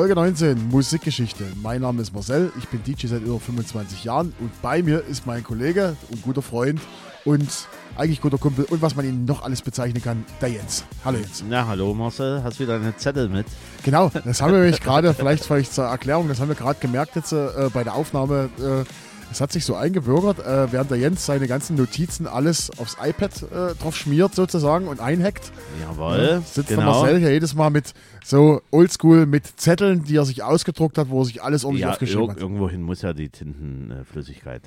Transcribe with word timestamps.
Folge 0.00 0.14
19, 0.14 0.70
Musikgeschichte. 0.70 1.44
Mein 1.62 1.82
Name 1.82 2.00
ist 2.00 2.14
Marcel, 2.14 2.50
ich 2.58 2.66
bin 2.68 2.82
DJ 2.82 3.06
seit 3.06 3.20
über 3.20 3.38
25 3.38 4.02
Jahren 4.02 4.32
und 4.40 4.50
bei 4.62 4.82
mir 4.82 5.04
ist 5.04 5.26
mein 5.26 5.44
Kollege 5.44 5.94
und 6.10 6.22
guter 6.22 6.40
Freund 6.40 6.80
und 7.26 7.50
eigentlich 7.98 8.22
guter 8.22 8.38
Kumpel 8.38 8.64
und 8.64 8.80
was 8.80 8.96
man 8.96 9.04
ihn 9.04 9.26
noch 9.26 9.42
alles 9.42 9.60
bezeichnen 9.60 10.02
kann, 10.02 10.24
der 10.40 10.48
Jens. 10.48 10.84
Hallo 11.04 11.18
Jens. 11.18 11.44
Na, 11.46 11.66
hallo 11.66 11.92
Marcel, 11.92 12.42
hast 12.42 12.58
wieder 12.60 12.76
eine 12.76 12.96
Zettel 12.96 13.28
mit? 13.28 13.44
Genau, 13.84 14.10
das 14.24 14.40
haben 14.40 14.54
wir 14.54 14.60
nämlich 14.60 14.80
gerade, 14.80 15.12
vielleicht, 15.12 15.44
vielleicht 15.44 15.74
zur 15.74 15.84
Erklärung, 15.84 16.28
das 16.28 16.40
haben 16.40 16.48
wir 16.48 16.54
gerade 16.54 16.80
gemerkt 16.80 17.14
jetzt 17.16 17.32
äh, 17.32 17.68
bei 17.70 17.84
der 17.84 17.94
Aufnahme. 17.94 18.48
Äh, 18.58 18.84
es 19.30 19.40
hat 19.40 19.52
sich 19.52 19.64
so 19.64 19.74
eingebürgert, 19.74 20.40
äh, 20.40 20.72
während 20.72 20.90
der 20.90 20.98
Jens 20.98 21.24
seine 21.24 21.46
ganzen 21.46 21.76
Notizen 21.76 22.26
alles 22.26 22.70
aufs 22.78 22.96
iPad 23.02 23.42
äh, 23.42 23.74
drauf 23.80 23.96
schmiert 23.96 24.34
sozusagen 24.34 24.88
und 24.88 25.00
einhackt. 25.00 25.52
Jawohl. 25.80 26.18
Ja, 26.18 26.40
sitzt 26.40 26.68
genau. 26.68 26.80
der 26.80 26.90
Marcel 26.90 27.18
hier 27.18 27.32
jedes 27.32 27.54
Mal 27.54 27.70
mit 27.70 27.94
so 28.24 28.60
oldschool 28.70 29.26
mit 29.26 29.46
Zetteln, 29.60 30.04
die 30.04 30.16
er 30.16 30.24
sich 30.24 30.42
ausgedruckt 30.42 30.98
hat, 30.98 31.10
wo 31.10 31.22
er 31.22 31.24
sich 31.26 31.42
alles 31.42 31.64
ordentlich 31.64 31.82
ja, 31.82 31.90
aufgeschrieben 31.90 32.24
ir 32.24 32.30
hat. 32.30 32.40
Irgendwohin 32.40 32.82
muss 32.82 33.02
ja 33.02 33.12
die 33.12 33.28
Tintenflüssigkeit. 33.28 34.62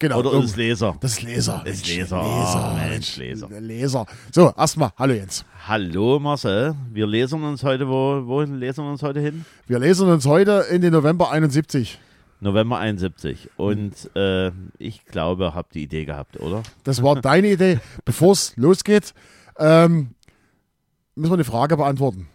Genau. 0.00 0.20
Oder 0.20 0.44
ist 0.44 0.56
Leser? 0.56 0.96
Das 1.00 1.22
Leser. 1.22 1.62
Das 1.64 1.84
Leser. 1.86 2.22
Leser. 2.22 2.72
Oh, 2.72 2.88
Mensch, 2.88 3.16
Leser. 3.16 3.48
Leser. 3.60 4.06
So, 4.32 4.52
erstmal, 4.56 4.90
hallo 4.96 5.14
Jens. 5.14 5.44
Hallo 5.66 6.20
Marcel, 6.20 6.76
wir 6.92 7.06
lesen 7.06 7.42
uns 7.42 7.64
heute, 7.64 7.88
wo, 7.88 8.24
wohin 8.24 8.54
lesen 8.60 8.84
wir 8.84 8.92
uns 8.92 9.02
heute 9.02 9.18
hin? 9.18 9.44
Wir 9.66 9.80
lesen 9.80 10.08
uns 10.08 10.24
heute 10.24 10.66
in 10.70 10.82
den 10.82 10.92
November 10.92 11.32
71. 11.32 11.98
November 12.40 12.78
71. 12.78 13.50
Und 13.56 14.14
äh, 14.16 14.52
ich 14.78 15.04
glaube, 15.04 15.54
habt 15.54 15.74
die 15.74 15.82
Idee 15.82 16.04
gehabt, 16.04 16.38
oder? 16.40 16.62
Das 16.84 17.02
war 17.02 17.20
deine 17.20 17.48
Idee. 17.48 17.80
Bevor 18.04 18.32
es 18.32 18.56
losgeht, 18.56 19.14
ähm, 19.58 20.14
müssen 21.14 21.30
wir 21.30 21.34
eine 21.34 21.44
Frage 21.44 21.76
beantworten. 21.76 22.28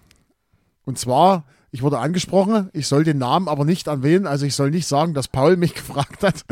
Und 0.86 1.00
zwar, 1.00 1.46
ich 1.72 1.82
wurde 1.82 2.00
angesprochen, 2.00 2.70
ich 2.74 2.88
soll 2.88 3.04
den 3.04 3.18
Namen 3.18 3.48
aber 3.48 3.66
nicht 3.66 3.88
erwähnen, 3.88 4.28
also 4.28 4.46
ich 4.46 4.56
soll 4.56 4.72
nicht 4.72 4.88
sagen, 4.88 5.14
dass 5.14 5.28
Paul 5.28 5.56
mich 5.56 5.74
gefragt 5.76 6.24
hat. 6.24 6.44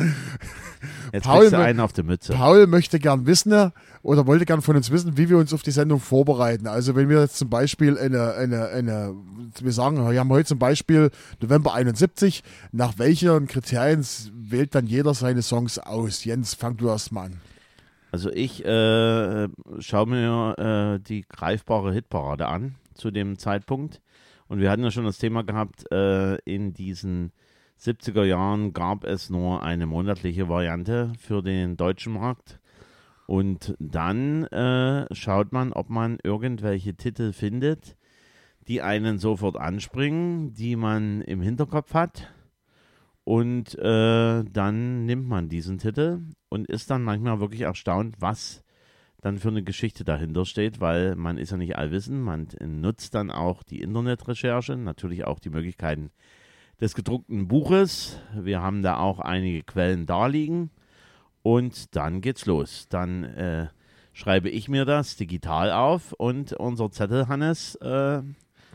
Jetzt 1.11 1.25
Paul, 1.25 1.53
einen 1.53 1.79
auf 1.79 1.93
die 1.93 2.03
Mütze. 2.03 2.33
Paul 2.33 2.67
möchte 2.67 2.99
gern 2.99 3.25
wissen 3.25 3.71
oder 4.03 4.27
wollte 4.27 4.45
gern 4.45 4.61
von 4.61 4.75
uns 4.75 4.91
wissen, 4.91 5.17
wie 5.17 5.29
wir 5.29 5.37
uns 5.37 5.53
auf 5.53 5.61
die 5.61 5.71
Sendung 5.71 5.99
vorbereiten. 5.99 6.67
Also 6.67 6.95
wenn 6.95 7.09
wir 7.09 7.21
jetzt 7.21 7.37
zum 7.37 7.49
Beispiel 7.49 7.97
eine, 7.97 8.33
eine, 8.33 8.67
eine 8.69 9.15
wir 9.59 9.71
sagen, 9.71 9.97
wir 9.97 10.19
haben 10.19 10.29
heute 10.29 10.47
zum 10.47 10.59
Beispiel 10.59 11.11
November 11.41 11.73
71, 11.73 12.43
nach 12.71 12.97
welchen 12.97 13.47
Kriterien 13.47 14.05
wählt 14.33 14.75
dann 14.75 14.87
jeder 14.87 15.13
seine 15.13 15.41
Songs 15.41 15.77
aus? 15.79 16.23
Jens, 16.23 16.53
fang 16.53 16.77
du 16.77 16.87
erst 16.87 17.11
mal 17.11 17.25
an. 17.25 17.41
Also 18.11 18.29
ich 18.29 18.65
äh, 18.65 19.47
schaue 19.79 20.07
mir 20.07 20.55
äh, 20.97 20.99
die 20.99 21.23
greifbare 21.27 21.93
Hitparade 21.93 22.47
an 22.47 22.75
zu 22.93 23.09
dem 23.11 23.37
Zeitpunkt. 23.37 24.01
Und 24.47 24.59
wir 24.59 24.69
hatten 24.69 24.83
ja 24.83 24.91
schon 24.91 25.05
das 25.05 25.17
Thema 25.17 25.43
gehabt, 25.43 25.89
äh, 25.91 26.35
in 26.39 26.73
diesen 26.73 27.31
70er 27.79 28.25
Jahren 28.25 28.73
gab 28.73 29.05
es 29.05 29.29
nur 29.29 29.63
eine 29.63 29.85
monatliche 29.85 30.49
Variante 30.49 31.13
für 31.19 31.41
den 31.41 31.77
deutschen 31.77 32.13
Markt. 32.13 32.59
Und 33.31 33.75
dann 33.79 34.43
äh, 34.47 35.05
schaut 35.15 35.53
man, 35.53 35.71
ob 35.71 35.89
man 35.89 36.17
irgendwelche 36.21 36.95
Titel 36.95 37.31
findet, 37.31 37.95
die 38.67 38.81
einen 38.81 39.19
sofort 39.19 39.55
anspringen, 39.55 40.53
die 40.53 40.75
man 40.75 41.21
im 41.21 41.41
Hinterkopf 41.41 41.93
hat. 41.93 42.33
Und 43.23 43.79
äh, 43.79 44.43
dann 44.43 45.05
nimmt 45.05 45.29
man 45.29 45.47
diesen 45.47 45.77
Titel 45.77 46.19
und 46.49 46.67
ist 46.67 46.91
dann 46.91 47.03
manchmal 47.03 47.39
wirklich 47.39 47.61
erstaunt, 47.61 48.17
was 48.19 48.65
dann 49.21 49.37
für 49.37 49.47
eine 49.47 49.63
Geschichte 49.63 50.03
dahinter 50.03 50.43
steht, 50.43 50.81
weil 50.81 51.15
man 51.15 51.37
ist 51.37 51.51
ja 51.51 51.57
nicht 51.57 51.77
allwissend, 51.77 52.21
man 52.21 52.49
nutzt 52.59 53.15
dann 53.15 53.31
auch 53.31 53.63
die 53.63 53.79
Internetrecherche, 53.79 54.75
natürlich 54.75 55.23
auch 55.23 55.39
die 55.39 55.51
Möglichkeiten 55.51 56.11
des 56.81 56.95
gedruckten 56.95 57.47
Buches. 57.47 58.19
Wir 58.37 58.61
haben 58.61 58.81
da 58.81 58.97
auch 58.97 59.19
einige 59.19 59.63
Quellen 59.63 60.05
darliegen 60.05 60.69
und 61.43 61.95
dann 61.95 62.21
geht's 62.21 62.45
los. 62.45 62.85
Dann 62.89 63.23
äh, 63.23 63.67
schreibe 64.13 64.49
ich 64.49 64.69
mir 64.69 64.85
das 64.85 65.15
digital 65.15 65.71
auf 65.71 66.13
und 66.13 66.53
unser 66.53 66.91
Zettel 66.91 67.27
Hannes 67.27 67.75
äh, 67.75 68.21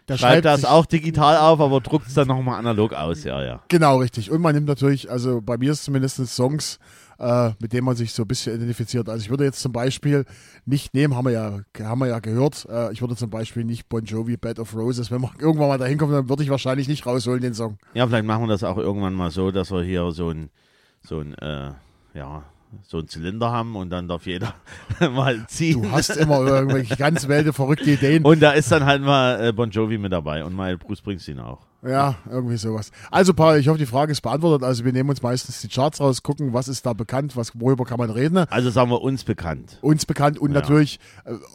Der 0.09 0.16
schreibt 0.16 0.44
das 0.44 0.60
sich- 0.62 0.69
auch 0.71 0.87
digital 0.87 1.37
auf, 1.37 1.60
aber 1.60 1.81
druckt 1.81 2.06
es 2.09 2.15
dann 2.15 2.28
nochmal 2.28 2.59
analog 2.59 2.93
aus, 2.93 3.25
ja, 3.25 3.43
ja. 3.44 3.62
Genau, 3.69 3.99
richtig. 3.99 4.31
Und 4.31 4.41
man 4.41 4.54
nimmt 4.54 4.66
natürlich, 4.69 5.10
also 5.10 5.41
bei 5.43 5.59
mir 5.59 5.72
ist 5.72 5.84
zumindest 5.84 6.25
Songs, 6.28 6.78
äh, 7.19 7.50
mit 7.60 7.72
denen 7.72 7.84
man 7.87 7.97
sich 7.97 8.12
so 8.12 8.22
ein 8.22 8.28
bisschen 8.28 8.54
identifiziert. 8.56 9.09
Also 9.09 9.22
ich 9.25 9.31
würde 9.31 9.44
jetzt 9.44 9.60
zum 9.60 9.72
Beispiel 9.72 10.25
nicht 10.66 10.93
nehmen, 10.94 11.15
haben 11.16 11.25
wir 11.27 11.33
ja, 11.33 11.60
haben 11.87 11.98
wir 12.00 12.09
ja 12.09 12.19
gehört, 12.19 12.66
äh, 12.71 12.93
ich 12.93 13.00
würde 13.00 13.16
zum 13.16 13.31
Beispiel 13.31 13.65
nicht 13.65 13.88
Bon 13.88 14.04
Jovi 14.04 14.37
Bed 14.37 14.59
of 14.59 14.75
Roses, 14.75 15.10
wenn 15.10 15.22
wir 15.22 15.31
irgendwann 15.38 15.69
mal 15.69 15.78
dahin 15.78 15.98
kommen, 15.98 16.12
dann 16.12 16.28
würde 16.28 16.43
ich 16.43 16.50
wahrscheinlich 16.50 16.88
nicht 16.88 17.06
rausholen, 17.06 17.41
den 17.41 17.54
Song. 17.54 17.78
Ja, 17.94 18.06
vielleicht 18.06 18.27
machen 18.27 18.43
wir 18.44 18.48
das 18.48 18.65
auch 18.65 18.77
irgendwann 18.78 19.15
mal 19.15 19.31
so, 19.31 19.50
dass 19.50 19.71
wir 19.71 19.83
hier 19.83 20.10
so 20.12 20.31
ein, 20.31 20.50
so 21.03 21.21
ein, 21.21 21.34
äh, 21.38 21.71
ja, 22.15 22.43
so 22.82 22.99
ein 22.99 23.09
Zylinder 23.09 23.50
haben 23.53 23.77
und 23.77 23.91
dann 23.91 24.09
darf 24.09 24.27
jeder 24.27 24.54
mal 25.00 25.47
ziehen. 25.49 25.82
Du 25.82 25.91
hast 25.91 26.10
immer 26.16 26.41
irgendwelche 26.41 26.97
ganz 26.97 27.27
wilde, 27.28 27.53
verrückte 27.53 27.91
Ideen. 27.91 28.25
Und 28.25 28.41
da 28.43 28.53
ist 28.53 28.71
dann 28.72 28.84
halt 28.84 29.03
mal 29.03 29.49
äh, 29.49 29.53
Bon 29.53 29.71
Jovi 29.71 29.99
mit 29.99 30.12
dabei 30.12 30.44
und 30.44 30.54
mal 30.54 30.77
Bruce 30.77 30.99
Springsteen 30.99 31.38
auch. 31.41 31.66
Ja, 31.87 32.16
irgendwie 32.28 32.56
sowas. 32.56 32.91
Also 33.12 33.32
Paul, 33.32 33.59
ich 33.59 33.69
hoffe, 33.69 33.78
die 33.78 33.87
Frage 33.87 34.10
ist 34.10 34.21
beantwortet. 34.21 34.66
Also 34.66 34.84
wir 34.84 34.93
nehmen 34.93 35.10
uns 35.10 35.22
meistens 35.22 35.60
die 35.60 35.69
Charts 35.69 36.00
raus, 36.00 36.22
gucken, 36.22 36.53
was 36.53 36.66
ist 36.69 36.84
da 36.84 36.94
bekannt, 36.94 37.37
was, 37.37 37.53
worüber 37.60 37.84
kann 37.84 37.99
man 37.99 38.10
reden. 38.10 38.38
Also 38.50 38.71
sagen 38.71 38.91
wir 38.91 39.03
uns 39.03 39.22
bekannt. 39.22 39.78
uns 39.83 40.04
bekannt 40.04 40.38
und 40.38 40.53
Ja. 40.53 40.60
natürlich 40.60 40.98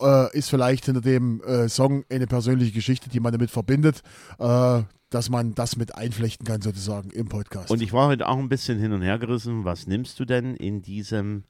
äh, 0.02 0.38
ist 0.38 0.50
vielleicht 0.50 0.86
hinter 0.86 1.02
dem 1.02 1.42
äh, 1.44 1.68
Song 1.68 2.06
eine 2.10 2.28
persönliche 2.28 2.72
Geschichte, 2.72 3.10
die 3.10 3.20
man 3.20 3.34
damit 3.34 3.52
verbindet, 3.52 4.02
äh, 4.40 4.84
dass 5.12 5.30
man 5.30 5.54
das 5.54 5.76
mit 5.76 5.94
einflechten 5.96 6.48
kann 6.48 6.62
sozusagen 6.62 7.12
im 7.12 7.28
Podcast. 7.28 7.70
Und 7.70 7.82
ich 7.82 7.94
war 7.94 8.08
heute 8.08 8.28
auch 8.28 8.38
ein 8.38 8.50
bisschen 8.50 8.80
hin 8.80 8.94
und 8.94 9.02
her 9.02 9.20
gerissen. 9.20 9.66
Was 9.66 9.86
nimmst 9.86 10.20
du 10.20 10.26
denn 10.26 10.56
in 10.56 10.82
diesem 10.82 11.44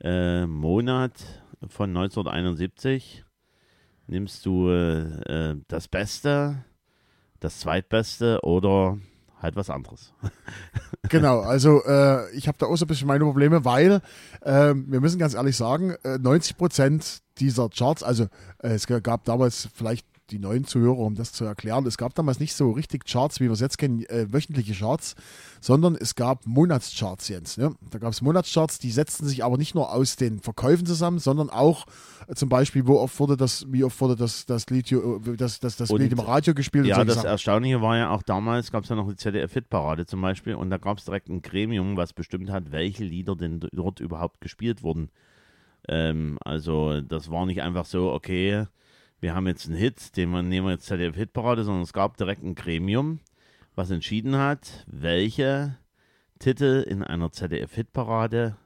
äh, 0.00 0.46
Monat 0.46 1.12
von 1.68 1.90
1971? 1.90 3.24
Nimmst 4.06 4.46
du 4.46 4.68
äh, 4.68 5.50
äh, 5.50 5.56
das 5.68 5.88
Beste, 5.88 6.64
das 7.40 7.58
Zweitbeste 7.58 8.40
oder 8.42 8.98
halt 9.40 9.56
was 9.56 9.68
anderes? 9.68 10.12
genau, 11.08 11.40
also 11.40 11.84
äh, 11.84 12.30
ich 12.36 12.46
habe 12.46 12.58
da 12.58 12.66
auch 12.66 12.76
so 12.76 12.84
ein 12.84 12.88
bisschen 12.88 13.08
meine 13.08 13.24
Probleme, 13.24 13.64
weil 13.64 14.00
äh, 14.42 14.74
wir 14.74 15.00
müssen 15.00 15.18
ganz 15.18 15.34
ehrlich 15.34 15.56
sagen, 15.56 15.96
äh, 16.04 16.18
90 16.18 16.56
Prozent 16.56 17.22
dieser 17.38 17.68
Charts, 17.68 18.04
also 18.04 18.28
äh, 18.58 18.68
es 18.68 18.86
gab 18.86 19.24
damals 19.24 19.68
vielleicht 19.74 20.06
die 20.32 20.38
neuen 20.38 20.64
Zuhörer, 20.64 20.98
um 20.98 21.14
das 21.14 21.32
zu 21.32 21.44
erklären, 21.44 21.86
es 21.86 21.98
gab 21.98 22.14
damals 22.14 22.40
nicht 22.40 22.54
so 22.54 22.70
richtig 22.72 23.04
Charts, 23.04 23.38
wie 23.38 23.44
wir 23.44 23.52
es 23.52 23.60
jetzt 23.60 23.78
kennen, 23.78 24.02
äh, 24.06 24.32
wöchentliche 24.32 24.72
Charts, 24.74 25.14
sondern 25.60 25.94
es 25.94 26.14
gab 26.14 26.46
Monatscharts 26.46 27.28
jetzt. 27.28 27.58
Ne? 27.58 27.74
Da 27.90 27.98
gab 27.98 28.12
es 28.12 28.22
Monatscharts, 28.22 28.78
die 28.78 28.90
setzten 28.90 29.26
sich 29.26 29.44
aber 29.44 29.58
nicht 29.58 29.74
nur 29.74 29.92
aus 29.92 30.16
den 30.16 30.40
Verkäufen 30.40 30.86
zusammen, 30.86 31.18
sondern 31.18 31.50
auch 31.50 31.86
äh, 32.26 32.34
zum 32.34 32.48
Beispiel, 32.48 32.86
wo 32.86 32.98
oft 32.98 33.20
wurde 33.20 33.36
das, 33.36 33.66
wie 33.70 33.84
oft 33.84 34.00
wurde 34.00 34.16
das, 34.16 34.46
das 34.46 34.68
Lied, 34.70 34.90
äh, 34.90 34.98
das, 35.36 35.60
das, 35.60 35.76
das 35.76 35.90
Und- 35.90 36.00
Lied 36.00 36.12
im 36.12 36.20
Radio 36.20 36.54
gespielt 36.54 36.86
Ja, 36.86 37.00
und 37.00 37.08
das. 37.08 37.22
Erstaunliche 37.24 37.82
war 37.82 37.96
ja 37.98 38.10
auch 38.10 38.22
damals, 38.22 38.72
gab 38.72 38.84
es 38.84 38.90
ja 38.90 38.96
noch 38.96 39.08
die 39.08 39.16
ZDF-Hitparade 39.16 40.06
zum 40.06 40.20
Beispiel 40.22 40.54
und 40.54 40.70
da 40.70 40.78
gab 40.78 40.98
es 40.98 41.04
direkt 41.04 41.28
ein 41.28 41.42
Gremium, 41.42 41.96
was 41.96 42.12
bestimmt 42.12 42.50
hat, 42.50 42.72
welche 42.72 43.04
Lieder 43.04 43.36
denn 43.36 43.60
dort 43.72 44.00
überhaupt 44.00 44.40
gespielt 44.40 44.82
wurden. 44.82 45.10
Ähm, 45.88 46.38
also 46.44 47.00
das 47.00 47.30
war 47.30 47.44
nicht 47.46 47.60
einfach 47.62 47.84
so, 47.86 48.12
okay, 48.12 48.66
wir 49.22 49.36
haben 49.36 49.46
jetzt 49.46 49.66
einen 49.66 49.76
Hit, 49.76 50.16
den 50.16 50.30
wir 50.30 50.42
nehmen 50.42 50.66
wir 50.66 50.72
jetzt 50.72 50.86
ZDF-Hitparade, 50.86 51.62
sondern 51.62 51.84
es 51.84 51.92
gab 51.92 52.16
direkt 52.16 52.42
ein 52.42 52.56
Gremium, 52.56 53.20
was 53.76 53.90
entschieden 53.90 54.36
hat, 54.36 54.84
welche 54.88 55.78
Titel 56.40 56.84
in 56.86 57.04
einer 57.04 57.30
ZDF-Hitparade 57.30 58.56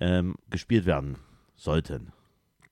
ähm, 0.00 0.36
gespielt 0.50 0.84
werden 0.84 1.16
sollten. 1.56 2.12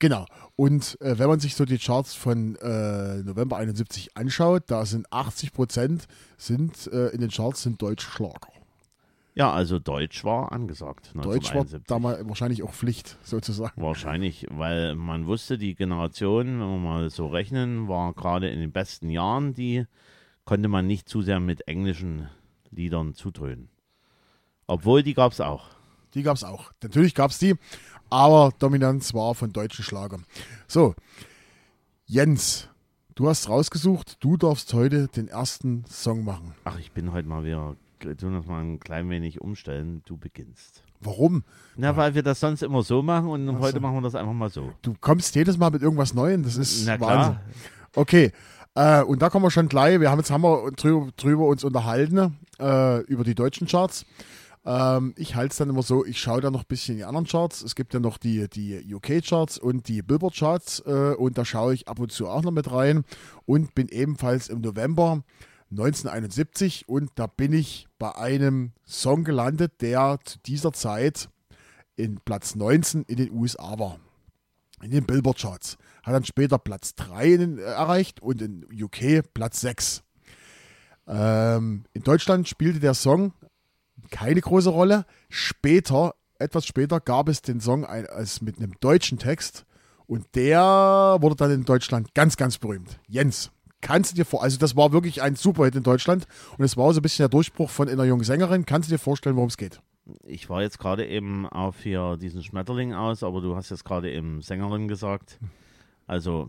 Genau. 0.01 0.27
Und 0.55 1.01
äh, 1.01 1.19
wenn 1.19 1.29
man 1.29 1.41
sich 1.41 1.55
so 1.55 1.65
die 1.65 1.79
Charts 1.79 2.15
von 2.15 2.57
äh, 2.57 3.23
November 3.23 3.57
71 3.57 4.15
anschaut, 4.17 4.65
da 4.67 4.85
sind 4.85 5.11
80 5.11 5.53
Prozent 5.55 6.07
sind 6.37 6.89
äh, 6.89 7.09
in 7.09 7.23
den 7.23 7.31
Charts 7.31 7.63
sind 7.63 7.81
deutsche 7.81 8.11
Schlager. 8.11 8.53
Ja, 9.35 9.51
also 9.51 9.79
Deutsch 9.79 10.25
war 10.25 10.53
angesagt. 10.53 11.13
Deutsch 11.15 11.55
war 11.55 11.63
1971. 11.63 11.87
damals 11.87 12.29
wahrscheinlich 12.29 12.63
auch 12.63 12.73
Pflicht 12.73 13.17
sozusagen. 13.23 13.81
Wahrscheinlich, 13.81 14.47
weil 14.51 14.95
man 14.95 15.27
wusste, 15.27 15.57
die 15.57 15.75
Generation, 15.75 16.61
wenn 16.61 16.69
wir 16.69 16.79
mal 16.79 17.11
so 17.11 17.29
rechnen, 17.29 17.89
war 17.89 18.13
gerade 18.13 18.51
in 18.51 18.61
den 18.61 18.73
besten 18.73 19.09
Jahren, 19.09 19.55
die 19.55 19.87
konnte 20.45 20.69
man 20.69 20.87
nicht 20.87 21.09
zu 21.09 21.23
sehr 21.23 21.41
mit 21.41 21.67
englischen 21.67 22.29
Liedern 22.71 23.15
zudröhnen. 23.15 23.71
Obwohl, 24.67 25.03
die 25.03 25.15
gab 25.15 25.33
es 25.33 25.41
auch. 25.41 25.69
Die 26.15 26.23
gab 26.23 26.37
es 26.37 26.45
auch. 26.45 26.73
Natürlich 26.83 27.15
gab 27.15 27.31
es 27.31 27.39
die, 27.39 27.55
aber 28.11 28.53
Dominanz 28.59 29.15
war 29.15 29.35
von 29.35 29.53
deutschen 29.53 29.85
Schlagern. 29.85 30.27
So, 30.67 30.95
Jens, 32.05 32.69
du 33.15 33.29
hast 33.29 33.49
rausgesucht, 33.49 34.23
du 34.23 34.37
darfst 34.37 34.75
heute 34.75 35.09
den 35.09 35.29
ersten 35.29 35.87
Song 35.87 36.25
machen. 36.25 36.55
Ach, 36.65 36.79
ich 36.79 36.93
bin 36.93 37.13
heute 37.13 37.29
mal 37.29 37.45
wieder, 37.45 37.77
tun 38.17 38.35
das 38.35 38.47
mal 38.47 38.63
ein 38.63 38.81
klein 38.81 39.09
wenig 39.11 39.41
umstellen. 39.41 40.03
Du 40.07 40.17
beginnst. 40.17 40.83
Warum? 41.01 41.43
Na, 41.77 41.97
weil 41.97 42.15
wir 42.15 42.23
das 42.23 42.39
sonst 42.41 42.63
immer 42.63 42.83
so 42.83 43.03
machen 43.03 43.29
und 43.29 43.49
Ach 43.49 43.59
heute 43.61 43.75
so. 43.77 43.81
machen 43.81 43.97
wir 43.97 44.03
das 44.03 44.15
einfach 44.15 44.33
mal 44.33 44.51
so. 44.51 44.73
Du 44.83 44.95
kommst 45.01 45.35
jedes 45.35 45.59
Mal 45.59 45.71
mit 45.71 45.83
irgendwas 45.83 46.15
Neuem, 46.15 46.43
das 46.45 46.57
ist 46.57 46.85
Na 46.87 47.01
Wahnsinn. 47.01 47.33
klar. 47.35 47.41
Okay, 47.95 48.33
Äh, 48.75 49.03
und 49.03 49.21
da 49.21 49.29
kommen 49.29 49.45
wir 49.45 49.51
schon 49.51 49.69
gleich. 49.69 50.01
Wir 50.01 50.11
haben 50.11 50.19
jetzt 50.19 50.31
haben 50.31 50.43
wir 50.43 50.71
drüber, 50.73 51.09
drüber 51.17 51.47
uns 51.47 51.63
unterhalten 51.63 52.39
äh, 52.59 53.01
über 53.03 53.23
die 53.23 53.35
deutschen 53.35 53.67
Charts. 53.67 54.07
Ähm, 54.65 55.13
ich 55.19 55.35
halte 55.35 55.51
es 55.51 55.57
dann 55.59 55.69
immer 55.69 55.83
so, 55.83 56.07
ich 56.07 56.19
schaue 56.21 56.41
da 56.41 56.51
noch 56.51 56.61
ein 56.61 56.67
bisschen 56.69 56.93
in 56.95 56.99
die 57.01 57.05
anderen 57.05 57.27
Charts. 57.27 57.63
Es 57.63 57.75
gibt 57.75 57.93
ja 57.93 58.01
noch 58.01 58.17
die, 58.17 58.49
die 58.49 58.95
UK-Charts 58.95 59.59
und 59.59 59.89
die 59.89 60.01
Billboard-Charts 60.03 60.85
äh, 60.87 61.15
und 61.19 61.37
da 61.37 61.45
schaue 61.45 61.75
ich 61.75 61.87
ab 61.89 61.99
und 61.99 62.13
zu 62.13 62.29
auch 62.29 62.43
noch 62.43 62.51
mit 62.53 62.71
rein 62.73 63.05
und 63.45 63.75
bin 63.75 63.89
ebenfalls 63.89 64.49
im 64.49 64.61
November 64.63 65.23
1971 65.73 66.89
und 66.89 67.11
da 67.15 67.27
bin 67.27 67.53
ich 67.53 67.87
bei 67.99 68.15
einem 68.15 68.73
Song 68.87 69.25
gelandet, 69.25 69.81
der 69.81 70.19
zu 70.25 70.39
dieser 70.41 70.73
Zeit 70.73 71.31
in 71.97 72.21
Platz 72.21 72.55
19 72.55 73.05
in 73.05 73.17
den 73.17 73.33
USA 73.33 73.79
war. 73.79 73.99
In 74.83 74.91
den 74.91 75.05
Billboard-Charts. 75.05 75.79
Hat 76.03 76.15
dann 76.15 76.25
später 76.25 76.59
Platz 76.59 76.95
3 76.97 77.27
in, 77.35 77.59
äh, 77.59 77.63
erreicht 77.63 78.21
und 78.21 78.43
in 78.43 78.67
UK 78.71 79.23
Platz 79.33 79.61
6. 79.61 80.03
Ähm, 81.07 81.85
in 81.93 82.03
Deutschland 82.03 82.49
spielte 82.49 82.81
der 82.81 82.95
Song 82.95 83.33
keine 84.11 84.41
große 84.41 84.69
Rolle. 84.69 85.07
Später, 85.31 86.15
etwas 86.39 86.67
später, 86.67 87.01
gab 87.01 87.29
es 87.29 87.43
den 87.43 87.61
Song 87.61 87.85
als 87.85 88.43
mit 88.43 88.59
einem 88.59 88.73
deutschen 88.81 89.19
Text 89.19 89.65
und 90.07 90.27
der 90.35 91.17
wurde 91.21 91.37
dann 91.37 91.51
in 91.51 91.65
Deutschland 91.65 92.15
ganz, 92.15 92.37
ganz 92.37 92.59
berühmt. 92.59 93.01
Jens, 93.07 93.51
kannst 93.83 94.13
du 94.13 94.17
dir 94.17 94.25
vor, 94.25 94.43
also 94.43 94.57
das 94.59 94.75
war 94.75 94.93
wirklich 94.93 95.21
ein 95.21 95.37
Superhit 95.37 95.75
in 95.77 95.83
Deutschland 95.83 96.27
und 96.57 96.65
es 96.65 96.79
war 96.79 96.93
so 96.95 97.01
ein 97.01 97.03
bisschen 97.03 97.25
der 97.25 97.29
Durchbruch 97.29 97.69
von 97.69 97.89
einer 97.89 98.05
jungen 98.05 98.25
Sängerin. 98.25 98.65
Kannst 98.65 98.89
du 98.89 98.95
dir 98.95 98.99
vorstellen, 98.99 99.37
worum 99.37 99.49
es 99.49 99.59
geht? 99.59 99.83
Ich 100.25 100.49
war 100.49 100.63
jetzt 100.63 100.79
gerade 100.79 101.07
eben 101.07 101.47
auf 101.47 101.81
hier 101.83 102.17
diesen 102.17 102.43
Schmetterling 102.43 102.95
aus, 102.95 103.23
aber 103.23 103.41
du 103.41 103.55
hast 103.55 103.71
jetzt 103.71 103.85
gerade 103.85 104.11
eben 104.11 104.41
Sängerin 104.41 104.89
gesagt. 104.89 105.39
Also 106.07 106.49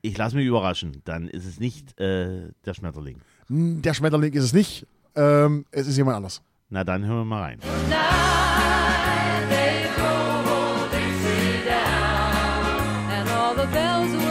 ich 0.00 0.16
lasse 0.16 0.36
mich 0.36 0.46
überraschen. 0.46 1.02
Dann 1.04 1.28
ist 1.28 1.44
es 1.46 1.58
nicht 1.58 1.98
äh, 2.00 2.50
der 2.64 2.74
Schmetterling. 2.74 3.20
Der 3.48 3.94
Schmetterling 3.94 4.32
ist 4.32 4.44
es 4.44 4.52
nicht. 4.52 4.86
Ähm, 5.16 5.66
es 5.70 5.86
ist 5.86 5.96
jemand 5.96 6.16
anders. 6.16 6.42
Na 6.70 6.84
dann 6.84 7.04
hören 7.04 7.18
wir 7.18 7.24
mal 7.24 7.42
rein. 7.42 7.58
Night 7.88 9.48
they 9.48 9.86
drove 9.96 10.46
old 10.48 10.90
Dixie 10.92 11.64
down, 11.64 13.10
and 13.10 13.28
all 13.30 13.54
the 13.54 13.66
bells 13.72 14.23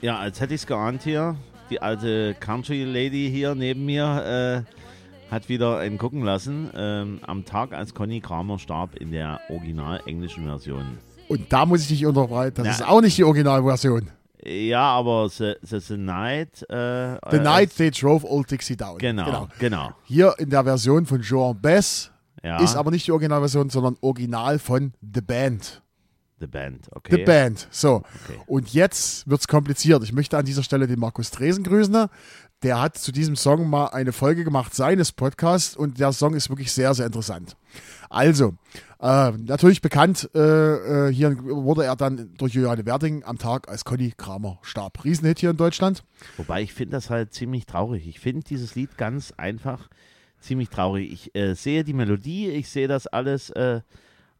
Ja, 0.00 0.18
als 0.18 0.40
hätte 0.40 0.54
ich 0.54 0.62
es 0.62 0.66
geahnt 0.66 1.02
hier. 1.02 1.36
Die 1.70 1.80
alte 1.82 2.34
Country 2.38 2.84
Lady 2.84 3.30
hier 3.32 3.54
neben 3.54 3.84
mir 3.86 4.64
äh, 4.66 5.32
hat 5.32 5.48
wieder 5.48 5.78
einen 5.78 5.98
gucken 5.98 6.22
lassen. 6.22 6.70
Ähm, 6.76 7.20
am 7.26 7.44
Tag, 7.44 7.72
als 7.72 7.94
Conny 7.94 8.20
Kramer 8.20 8.58
starb 8.58 8.94
in 8.96 9.10
der 9.10 9.40
original 9.48 10.00
englischen 10.06 10.44
Version. 10.44 10.98
Und 11.28 11.52
da 11.52 11.66
muss 11.66 11.80
ich 11.82 11.88
dich 11.88 12.06
unterbreiten. 12.06 12.62
Das 12.62 12.78
Na. 12.78 12.84
ist 12.84 12.90
auch 12.90 13.00
nicht 13.00 13.18
die 13.18 13.24
Originalversion. 13.24 14.10
Ja, 14.44 14.82
aber 14.92 15.28
The, 15.28 15.54
the, 15.62 15.80
the 15.80 15.96
Night. 15.96 16.62
Äh, 16.70 17.18
The 17.30 17.36
äh, 17.38 17.40
Night 17.40 17.74
They 17.76 17.90
Drove 17.90 18.24
Old 18.30 18.48
Dixie 18.48 18.76
Down. 18.76 18.98
Genau, 18.98 19.48
genau. 19.58 19.90
Hier 20.04 20.34
in 20.38 20.50
der 20.50 20.62
Version 20.62 21.04
von 21.04 21.20
Joan 21.20 21.60
Bass 21.60 22.12
Ja, 22.44 22.62
ist 22.62 22.76
aber 22.76 22.92
nicht 22.92 23.08
die 23.08 23.12
Originalversion, 23.12 23.70
sondern 23.70 23.96
Original 24.02 24.60
von 24.60 24.92
The 25.02 25.20
Band. 25.20 25.82
The 26.38 26.46
Band, 26.46 26.88
okay. 26.92 27.16
The 27.16 27.24
Band. 27.24 27.66
So. 27.70 27.96
Okay. 27.96 28.40
Und 28.46 28.74
jetzt 28.74 29.28
wird 29.28 29.40
es 29.40 29.48
kompliziert. 29.48 30.02
Ich 30.04 30.12
möchte 30.12 30.36
an 30.36 30.44
dieser 30.44 30.62
Stelle 30.62 30.86
den 30.86 30.98
Markus 30.98 31.30
Dresen 31.30 31.64
grüßen. 31.64 32.08
Der 32.62 32.80
hat 32.80 32.98
zu 32.98 33.12
diesem 33.12 33.36
Song 33.36 33.68
mal 33.68 33.86
eine 33.88 34.12
Folge 34.12 34.44
gemacht 34.44 34.74
seines 34.74 35.12
Podcasts 35.12 35.76
und 35.76 35.98
der 35.98 36.12
Song 36.12 36.34
ist 36.34 36.48
wirklich 36.48 36.72
sehr, 36.72 36.94
sehr 36.94 37.06
interessant. 37.06 37.56
Also, 38.08 38.54
äh, 39.00 39.32
natürlich 39.32 39.82
bekannt, 39.82 40.30
äh, 40.34 41.08
äh, 41.08 41.12
hier 41.12 41.36
wurde 41.42 41.84
er 41.84 41.96
dann 41.96 42.34
durch 42.38 42.54
Juliane 42.54 42.86
Werding 42.86 43.24
am 43.24 43.38
Tag, 43.38 43.68
als 43.68 43.84
Conny 43.84 44.12
Kramer 44.16 44.58
starb. 44.62 45.04
Riesenhit 45.04 45.38
hier 45.38 45.50
in 45.50 45.56
Deutschland. 45.56 46.02
Wobei 46.38 46.62
ich 46.62 46.72
finde 46.72 46.96
das 46.96 47.10
halt 47.10 47.34
ziemlich 47.34 47.66
traurig. 47.66 48.06
Ich 48.06 48.20
finde 48.20 48.42
dieses 48.42 48.74
Lied 48.74 48.96
ganz 48.96 49.32
einfach 49.36 49.88
ziemlich 50.40 50.70
traurig. 50.70 51.12
Ich 51.12 51.34
äh, 51.34 51.54
sehe 51.54 51.84
die 51.84 51.92
Melodie, 51.92 52.48
ich 52.48 52.68
sehe 52.68 52.88
das 52.88 53.06
alles, 53.06 53.50
äh, 53.50 53.80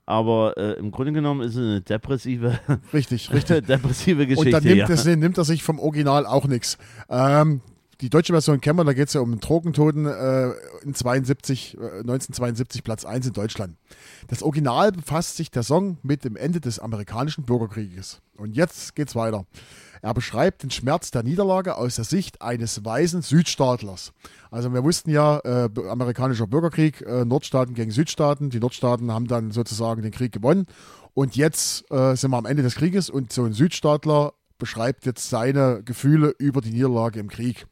aber 0.06 0.56
äh, 0.56 0.78
im 0.78 0.92
Grunde 0.92 1.12
genommen 1.12 1.42
ist 1.42 1.56
es 1.56 1.58
eine 1.58 1.80
depressive, 1.80 2.58
Richtig, 2.92 3.32
richtig. 3.32 3.66
depressive 3.66 4.26
Geschichte. 4.26 4.46
Und 4.46 4.52
dann 4.52 4.62
nimmt, 4.62 4.88
ja. 4.88 4.88
es, 4.88 5.04
nimmt 5.04 5.36
er 5.36 5.44
sich 5.44 5.62
vom 5.64 5.80
Original 5.80 6.24
auch 6.26 6.46
nichts. 6.46 6.78
Ähm, 7.10 7.60
die 8.00 8.10
deutsche 8.10 8.32
Version 8.32 8.60
kennen 8.60 8.78
wir, 8.78 8.84
da 8.84 8.92
geht 8.92 9.08
es 9.08 9.14
ja 9.14 9.20
um 9.20 9.32
einen 9.32 9.40
Drogentoten 9.40 10.06
äh, 10.06 10.52
in 10.82 10.94
72, 10.94 11.74
äh, 11.74 12.00
1972 12.00 12.84
Platz 12.84 13.04
1 13.04 13.26
in 13.26 13.32
Deutschland. 13.32 13.76
Das 14.28 14.42
Original 14.42 14.92
befasst 14.92 15.36
sich 15.36 15.50
der 15.50 15.62
Song 15.62 15.98
mit 16.02 16.24
dem 16.24 16.36
Ende 16.36 16.60
des 16.60 16.78
amerikanischen 16.78 17.44
Bürgerkrieges. 17.44 18.20
Und 18.36 18.54
jetzt 18.54 18.94
geht's 18.94 19.16
weiter. 19.16 19.46
Er 20.02 20.14
beschreibt 20.14 20.62
den 20.62 20.70
Schmerz 20.70 21.10
der 21.10 21.22
Niederlage 21.22 21.76
aus 21.76 21.96
der 21.96 22.04
Sicht 22.04 22.42
eines 22.42 22.84
weißen 22.84 23.22
Südstaatlers. 23.22 24.12
Also 24.50 24.72
wir 24.72 24.84
wussten 24.84 25.10
ja, 25.10 25.38
äh, 25.38 25.68
amerikanischer 25.88 26.46
Bürgerkrieg, 26.46 27.02
äh, 27.02 27.24
Nordstaaten 27.24 27.74
gegen 27.74 27.90
Südstaaten. 27.90 28.50
Die 28.50 28.60
Nordstaaten 28.60 29.12
haben 29.12 29.26
dann 29.26 29.50
sozusagen 29.50 30.02
den 30.02 30.12
Krieg 30.12 30.32
gewonnen. 30.32 30.66
Und 31.14 31.36
jetzt 31.36 31.90
äh, 31.90 32.14
sind 32.14 32.30
wir 32.30 32.38
am 32.38 32.46
Ende 32.46 32.62
des 32.62 32.74
Krieges 32.74 33.08
und 33.08 33.32
so 33.32 33.44
ein 33.44 33.52
Südstaatler 33.52 34.32
beschreibt 34.58 35.06
jetzt 35.06 35.28
seine 35.28 35.82
Gefühle 35.82 36.34
über 36.38 36.60
die 36.60 36.70
Niederlage 36.70 37.20
im 37.20 37.28
Krieg. 37.28 37.66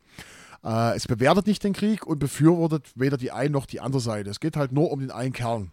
Äh, 0.64 0.96
es 0.96 1.06
bewertet 1.06 1.46
nicht 1.46 1.62
den 1.62 1.72
Krieg 1.72 2.06
und 2.06 2.18
befürwortet 2.18 2.90
weder 2.94 3.16
die 3.16 3.32
eine 3.32 3.50
noch 3.50 3.66
die 3.66 3.80
andere 3.80 4.00
Seite. 4.00 4.30
Es 4.30 4.40
geht 4.40 4.56
halt 4.56 4.72
nur 4.72 4.90
um 4.90 5.00
den 5.00 5.10
einen 5.10 5.32
Kern. 5.32 5.72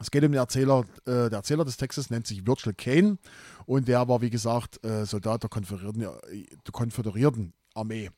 Es 0.00 0.10
geht 0.10 0.24
um 0.24 0.32
den 0.32 0.40
Erzähler, 0.40 0.84
äh, 1.04 1.28
der 1.28 1.32
Erzähler 1.32 1.64
des 1.64 1.76
Textes 1.76 2.08
nennt 2.08 2.26
sich 2.26 2.46
Virgil 2.46 2.72
Kane 2.72 3.18
und 3.66 3.86
der 3.86 4.08
war, 4.08 4.22
wie 4.22 4.30
gesagt, 4.30 4.82
äh, 4.84 5.04
Soldat 5.04 5.42
der 5.42 5.50
Konföderierten, 5.50 6.00
der 6.00 6.72
Konföderierten 6.72 7.52
Armee. 7.74 8.10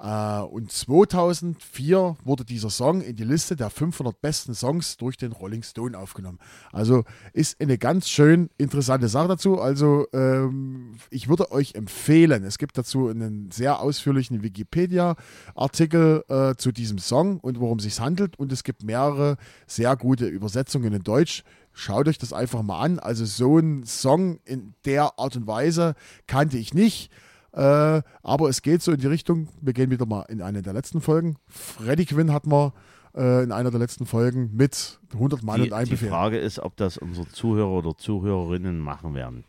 Äh, 0.00 0.40
und 0.42 0.70
2004 0.70 2.16
wurde 2.24 2.44
dieser 2.44 2.70
Song 2.70 3.00
in 3.00 3.16
die 3.16 3.24
Liste 3.24 3.56
der 3.56 3.70
500 3.70 4.20
besten 4.20 4.54
Songs 4.54 4.96
durch 4.96 5.16
den 5.16 5.32
Rolling 5.32 5.62
Stone 5.62 5.98
aufgenommen. 5.98 6.38
Also 6.72 7.04
ist 7.32 7.60
eine 7.60 7.78
ganz 7.78 8.08
schön 8.08 8.48
interessante 8.58 9.08
Sache 9.08 9.28
dazu. 9.28 9.60
Also 9.60 10.06
ähm, 10.12 10.96
ich 11.10 11.28
würde 11.28 11.50
euch 11.50 11.74
empfehlen, 11.74 12.44
es 12.44 12.58
gibt 12.58 12.78
dazu 12.78 13.08
einen 13.08 13.50
sehr 13.50 13.80
ausführlichen 13.80 14.42
Wikipedia-Artikel 14.42 16.24
äh, 16.28 16.54
zu 16.56 16.70
diesem 16.70 16.98
Song 16.98 17.40
und 17.40 17.58
worum 17.58 17.78
es 17.78 17.84
sich 17.84 17.98
handelt. 17.98 18.38
Und 18.38 18.52
es 18.52 18.62
gibt 18.62 18.84
mehrere 18.84 19.36
sehr 19.66 19.96
gute 19.96 20.26
Übersetzungen 20.26 20.92
in 20.92 21.02
Deutsch. 21.02 21.42
Schaut 21.72 22.08
euch 22.08 22.18
das 22.18 22.32
einfach 22.32 22.62
mal 22.62 22.80
an. 22.80 22.98
Also 22.98 23.24
so 23.24 23.58
ein 23.58 23.84
Song 23.84 24.38
in 24.44 24.74
der 24.84 25.18
Art 25.18 25.36
und 25.36 25.46
Weise 25.46 25.94
kannte 26.26 26.58
ich 26.58 26.72
nicht. 26.74 27.10
Äh, 27.52 28.02
aber 28.22 28.48
es 28.48 28.62
geht 28.62 28.82
so 28.82 28.92
in 28.92 29.00
die 29.00 29.06
Richtung, 29.06 29.48
wir 29.60 29.72
gehen 29.72 29.90
wieder 29.90 30.06
mal 30.06 30.22
in 30.28 30.42
eine 30.42 30.62
der 30.62 30.72
letzten 30.72 31.00
Folgen. 31.00 31.36
Freddy 31.48 32.04
Quinn 32.04 32.32
hatten 32.32 32.50
wir 32.50 32.72
äh, 33.14 33.42
in 33.42 33.52
einer 33.52 33.70
der 33.70 33.80
letzten 33.80 34.06
Folgen 34.06 34.50
mit 34.54 35.00
100 35.14 35.42
Mann 35.42 35.62
die, 35.62 35.68
und 35.68 35.72
ein 35.72 35.86
die 35.86 35.92
Befehl. 35.92 36.08
Frage 36.10 36.38
ist, 36.38 36.58
ob 36.60 36.76
das 36.76 36.98
unsere 36.98 37.26
Zuhörer 37.28 37.70
oder 37.70 37.96
Zuhörerinnen 37.96 38.78
machen 38.78 39.14
werden. 39.14 39.44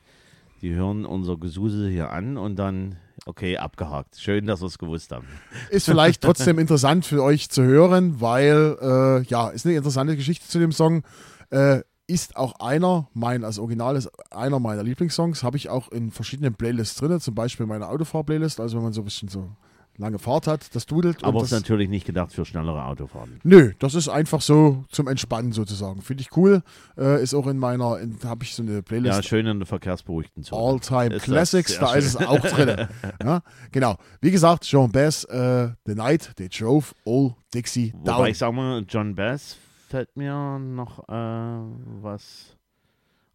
Die 0.61 0.73
hören 0.73 1.05
unser 1.05 1.37
Gesusel 1.37 1.89
hier 1.89 2.11
an 2.11 2.37
und 2.37 2.57
dann, 2.57 2.97
okay, 3.25 3.57
abgehakt. 3.57 4.17
Schön, 4.19 4.45
dass 4.45 4.61
wir 4.61 4.67
es 4.67 4.77
gewusst 4.77 5.11
haben. 5.11 5.25
Ist 5.69 5.85
vielleicht 5.85 6.21
trotzdem 6.21 6.59
interessant 6.59 7.05
für 7.05 7.23
euch 7.23 7.49
zu 7.49 7.63
hören, 7.63 8.19
weil, 8.19 8.77
äh, 8.81 9.21
ja, 9.23 9.49
ist 9.49 9.65
eine 9.65 9.75
interessante 9.75 10.17
Geschichte 10.17 10.47
zu 10.47 10.59
dem 10.59 10.71
Song. 10.71 11.03
Äh, 11.49 11.81
ist 12.09 12.35
auch 12.35 12.59
einer, 12.59 13.07
mein, 13.13 13.43
als 13.43 13.59
Original 13.59 13.95
ist 13.95 14.09
einer 14.31 14.59
meiner 14.59 14.83
Lieblingssongs, 14.83 15.43
habe 15.43 15.57
ich 15.57 15.69
auch 15.69 15.89
in 15.91 16.11
verschiedenen 16.11 16.55
Playlists 16.55 16.95
drin, 16.99 17.19
zum 17.19 17.35
Beispiel 17.35 17.65
meine 17.65 17.87
Autofahr-Playlist, 17.87 18.59
also 18.59 18.77
wenn 18.77 18.83
man 18.83 18.93
so 18.93 19.01
ein 19.01 19.05
bisschen 19.05 19.29
so 19.29 19.49
lange 19.97 20.17
Fahrt 20.17 20.47
hat, 20.47 20.73
das 20.75 20.85
dudelt. 20.85 21.23
Aber 21.25 21.39
und 21.39 21.43
ist 21.45 21.51
natürlich 21.51 21.89
nicht 21.89 22.05
gedacht 22.05 22.31
für 22.31 22.45
schnellere 22.45 22.85
Autofahren. 22.85 23.39
Nö, 23.43 23.73
das 23.79 23.95
ist 23.95 24.07
einfach 24.07 24.41
so 24.41 24.85
zum 24.89 25.07
Entspannen 25.09 25.51
sozusagen. 25.51 26.01
Finde 26.01 26.21
ich 26.21 26.35
cool. 26.37 26.63
Äh, 26.97 27.21
ist 27.21 27.33
auch 27.35 27.47
in 27.47 27.57
meiner, 27.59 27.99
habe 28.23 28.43
ich 28.43 28.55
so 28.55 28.63
eine 28.63 28.75
Ja, 28.75 28.81
Playlist. 28.81 29.25
schön 29.25 29.45
in 29.45 29.59
der 29.59 29.67
verkehrsberuhigten 29.67 30.43
Zone. 30.43 30.61
All-Time 30.61 31.17
Classics, 31.19 31.77
da 31.77 31.95
ist 31.95 32.05
es 32.05 32.11
schön. 32.13 32.27
auch 32.27 32.39
drin. 32.39 32.87
ja, 33.23 33.41
genau. 33.73 33.97
Wie 34.21 34.31
gesagt, 34.31 34.63
Jean 34.63 34.89
Bass, 34.89 35.25
äh, 35.25 35.69
The 35.85 35.95
Night 35.95 36.31
They 36.37 36.47
Drove 36.47 36.85
Old 37.03 37.33
Dixie 37.53 37.93
Wobei 37.93 38.11
Down. 38.11 38.27
ich 38.27 38.37
sag 38.37 38.53
mal, 38.53 38.85
John 38.87 39.13
Bass 39.15 39.57
fällt 39.89 40.15
mir 40.15 40.60
noch 40.60 41.08
äh, 41.10 41.62
was 42.01 42.58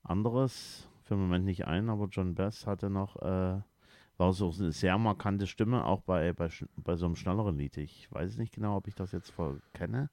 anderes 0.03 0.89
für 1.03 1.15
den 1.15 1.23
Moment 1.23 1.45
nicht 1.45 1.67
ein, 1.67 1.91
aber 1.91 2.07
John 2.11 2.35
Bass 2.35 2.67
hatte 2.67 2.89
noch, 2.89 3.17
äh, 3.17 3.61
war 4.17 4.33
so 4.33 4.53
eine 4.59 4.73
sehr 4.73 4.97
markante 4.97 5.47
Stimme, 5.47 5.85
auch 5.85 6.01
bei, 6.03 6.33
bei, 6.33 6.49
bei 6.77 6.97
so 6.97 7.07
einem 7.07 7.17
schnelleren 7.17 7.59
Lied. 7.59 7.77
Ich 7.77 8.09
weiß 8.11 8.39
nicht 8.39 8.55
genau, 8.55 8.77
ob 8.77 8.87
ich 8.87 8.95
das 8.95 9.13
jetzt 9.13 9.31
voll 9.31 9.61
kenne. 9.75 10.09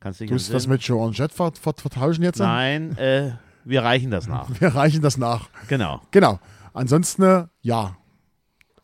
Kannst 0.00 0.20
du 0.20 0.26
Tust 0.26 0.52
das 0.52 0.66
mit 0.66 0.82
Joan 0.82 1.12
Jett 1.12 1.32
vert 1.32 1.58
vert 1.58 1.80
vertauschen 1.80 2.22
jetzt? 2.22 2.38
Nein, 2.38 2.96
äh, 2.96 3.32
wir 3.64 3.82
reichen 3.82 4.10
das 4.10 4.28
nach. 4.28 4.48
Wir 4.60 4.68
reichen 4.74 5.02
das 5.02 5.16
nach. 5.16 5.48
Genau. 5.68 6.00
Genau. 6.12 6.38
Ansonsten, 6.72 7.22
äh, 7.22 7.46
ja. 7.62 7.96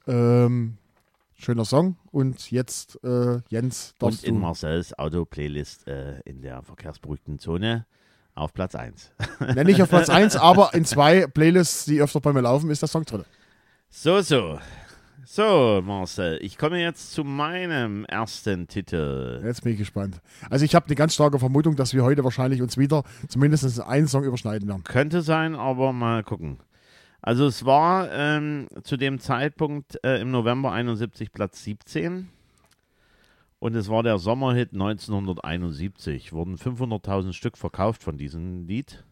Ähm, 0.09 0.79
schöner 1.43 1.65
Song. 1.65 1.97
Und 2.11 2.51
jetzt, 2.51 3.03
äh, 3.05 3.41
Jens, 3.49 3.95
Und 3.99 4.13
darfst 4.13 4.25
in 4.25 4.35
du. 4.37 4.41
Marcells 4.41 4.99
Auto-Playlist 4.99 5.87
äh, 5.89 6.21
in 6.25 6.43
der 6.43 6.63
verkehrsberuhigten 6.63 7.39
Zone 7.39 7.87
auf 8.35 8.55
Platz 8.55 8.75
1. 8.75 9.13
Nenn 9.55 9.67
nicht 9.67 9.83
auf 9.83 9.89
Platz 9.91 10.09
1, 10.09 10.37
aber 10.37 10.75
in 10.75 10.85
zwei 10.85 11.27
Playlists, 11.27 11.85
die 11.85 12.01
öfter 12.01 12.21
bei 12.21 12.33
mir 12.33 12.43
laufen, 12.43 12.71
ist 12.71 12.83
der 12.83 12.89
Song 12.89 13.05
drin. 13.05 13.25
So, 13.91 14.21
so. 14.23 14.59
So, 15.25 15.81
Marcel, 15.85 16.39
ich 16.43 16.59
komme 16.59 16.81
jetzt 16.81 17.13
zu 17.13 17.23
meinem 17.23 18.05
ersten 18.07 18.67
Titel. 18.67 19.41
Jetzt 19.45 19.63
bin 19.63 19.73
ich 19.73 19.79
gespannt. 19.79 20.21
Also 20.51 20.65
ich 20.65 20.75
habe 20.75 20.87
eine 20.87 20.95
ganz 20.97 21.15
starke 21.15 21.39
Vermutung, 21.39 21.77
dass 21.77 21.95
wir 21.95 22.03
heute 22.03 22.25
wahrscheinlich 22.25 22.61
uns 22.61 22.77
wieder 22.77 23.05
zumindest 23.29 23.81
einen 23.81 24.09
Song 24.09 24.25
überschneiden 24.25 24.69
werden. 24.69 24.83
Könnte 24.83 25.23
sein, 25.23 25.55
aber 25.55 25.93
mal 25.93 26.25
gucken. 26.25 26.59
Also 27.23 27.47
es 27.47 27.65
war 27.65 28.11
ähm, 28.11 28.67
zu 28.83 28.97
dem 28.97 29.21
Zeitpunkt 29.21 29.97
äh, 30.05 30.21
im 30.21 30.33
November 30.33 30.73
71 30.73 31.33
Platz 31.33 31.63
17 31.63 32.29
und 33.61 33.77
es 33.77 33.89
war 33.89 34.03
der 34.03 34.19
Sommerhit 34.19 34.73
1971. 34.73 36.33
Wurden 36.33 36.57
500.000 36.57 37.33
Stück 37.33 37.57
verkauft 37.57 38.03
von 38.03 38.19
diesem 38.19 38.67
Lied. 38.67 39.05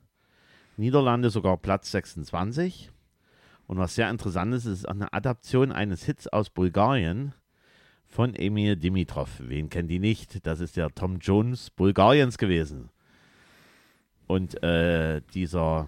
Niederlande 0.76 1.30
sogar 1.30 1.56
Platz 1.56 1.92
26. 1.92 2.90
Und 3.68 3.78
was 3.78 3.94
sehr 3.94 4.10
interessant 4.10 4.54
ist, 4.54 4.64
ist 4.64 4.88
eine 4.88 5.12
Adaption 5.12 5.70
eines 5.70 6.04
Hits 6.04 6.26
aus 6.26 6.50
Bulgarien 6.50 7.32
von 8.08 8.34
Emil 8.34 8.74
Dimitrov. 8.74 9.30
Wen 9.38 9.70
kennt 9.70 9.88
die 9.88 10.00
nicht? 10.00 10.44
Das 10.44 10.58
ist 10.58 10.76
der 10.76 10.92
Tom 10.92 11.20
Jones 11.20 11.70
Bulgariens 11.70 12.36
gewesen. 12.36 12.90
Und 14.26 14.60
äh, 14.64 15.22
dieser 15.32 15.86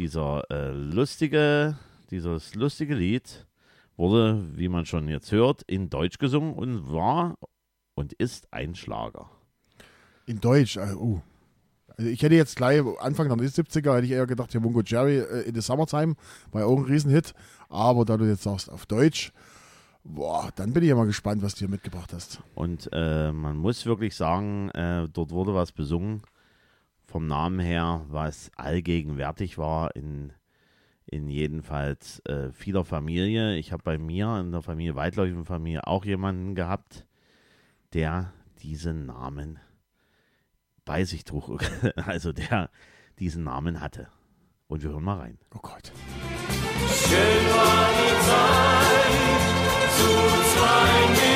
dieser 0.00 0.50
äh, 0.50 0.70
lustige, 0.70 1.76
dieses 2.10 2.54
lustige 2.54 2.94
Lied 2.94 3.46
wurde, 3.98 4.42
wie 4.56 4.70
man 4.70 4.86
schon 4.86 5.08
jetzt 5.08 5.30
hört, 5.30 5.60
in 5.66 5.90
Deutsch 5.90 6.16
gesungen 6.16 6.54
und 6.54 6.90
war 6.90 7.36
und 7.94 8.14
ist 8.14 8.50
ein 8.50 8.74
Schlager. 8.74 9.30
In 10.24 10.40
Deutsch, 10.40 10.78
äh, 10.78 10.94
uh. 10.94 11.20
Also 11.98 12.10
ich 12.10 12.22
hätte 12.22 12.34
jetzt 12.34 12.56
gleich 12.56 12.82
Anfang 13.00 13.28
der 13.28 13.36
70er, 13.46 13.94
hätte 13.94 14.06
ich 14.06 14.12
eher 14.12 14.26
gedacht, 14.26 14.52
hier 14.52 14.62
Mungo 14.62 14.80
Jerry 14.80 15.18
äh, 15.18 15.42
in 15.42 15.54
the 15.54 15.60
Summertime, 15.60 16.14
war 16.50 16.64
auch 16.64 16.78
ein 16.78 16.84
Riesenhit. 16.84 17.34
Aber 17.68 18.06
da 18.06 18.16
du 18.16 18.24
jetzt 18.24 18.44
sagst, 18.44 18.70
auf 18.70 18.86
Deutsch, 18.86 19.32
boah, 20.02 20.50
dann 20.56 20.72
bin 20.72 20.82
ich 20.82 20.88
ja 20.88 20.94
mal 20.94 21.06
gespannt, 21.06 21.42
was 21.42 21.56
du 21.56 21.58
hier 21.58 21.68
mitgebracht 21.68 22.14
hast. 22.14 22.40
Und 22.54 22.88
äh, 22.94 23.32
man 23.32 23.58
muss 23.58 23.84
wirklich 23.84 24.16
sagen, 24.16 24.70
äh, 24.70 25.08
dort 25.12 25.30
wurde 25.30 25.52
was 25.52 25.72
besungen 25.72 26.22
vom 27.10 27.26
Namen 27.26 27.58
her, 27.58 28.06
was 28.08 28.52
allgegenwärtig 28.56 29.58
war 29.58 29.94
in, 29.96 30.32
in 31.06 31.28
jedenfalls 31.28 32.20
äh, 32.20 32.52
vieler 32.52 32.84
Familie. 32.84 33.56
Ich 33.56 33.72
habe 33.72 33.82
bei 33.82 33.98
mir 33.98 34.38
in 34.38 34.52
der 34.52 34.62
Familie, 34.62 34.94
weitläufigen 34.94 35.44
Familie, 35.44 35.88
auch 35.88 36.04
jemanden 36.04 36.54
gehabt, 36.54 37.06
der 37.94 38.32
diesen 38.62 39.06
Namen 39.06 39.58
bei 40.84 41.04
sich 41.04 41.24
trug, 41.24 41.64
also 41.96 42.32
der 42.32 42.70
diesen 43.18 43.42
Namen 43.42 43.80
hatte. 43.80 44.08
Und 44.68 44.84
wir 44.84 44.90
hören 44.90 45.02
mal 45.02 45.18
rein. 45.18 45.38
Oh 45.52 45.58
Gott. 45.60 45.92
Schön 46.86 47.44
war 47.50 47.90
die 47.92 48.14
Zeit 48.28 49.10
zu 49.96 50.08
zweit 50.54 51.29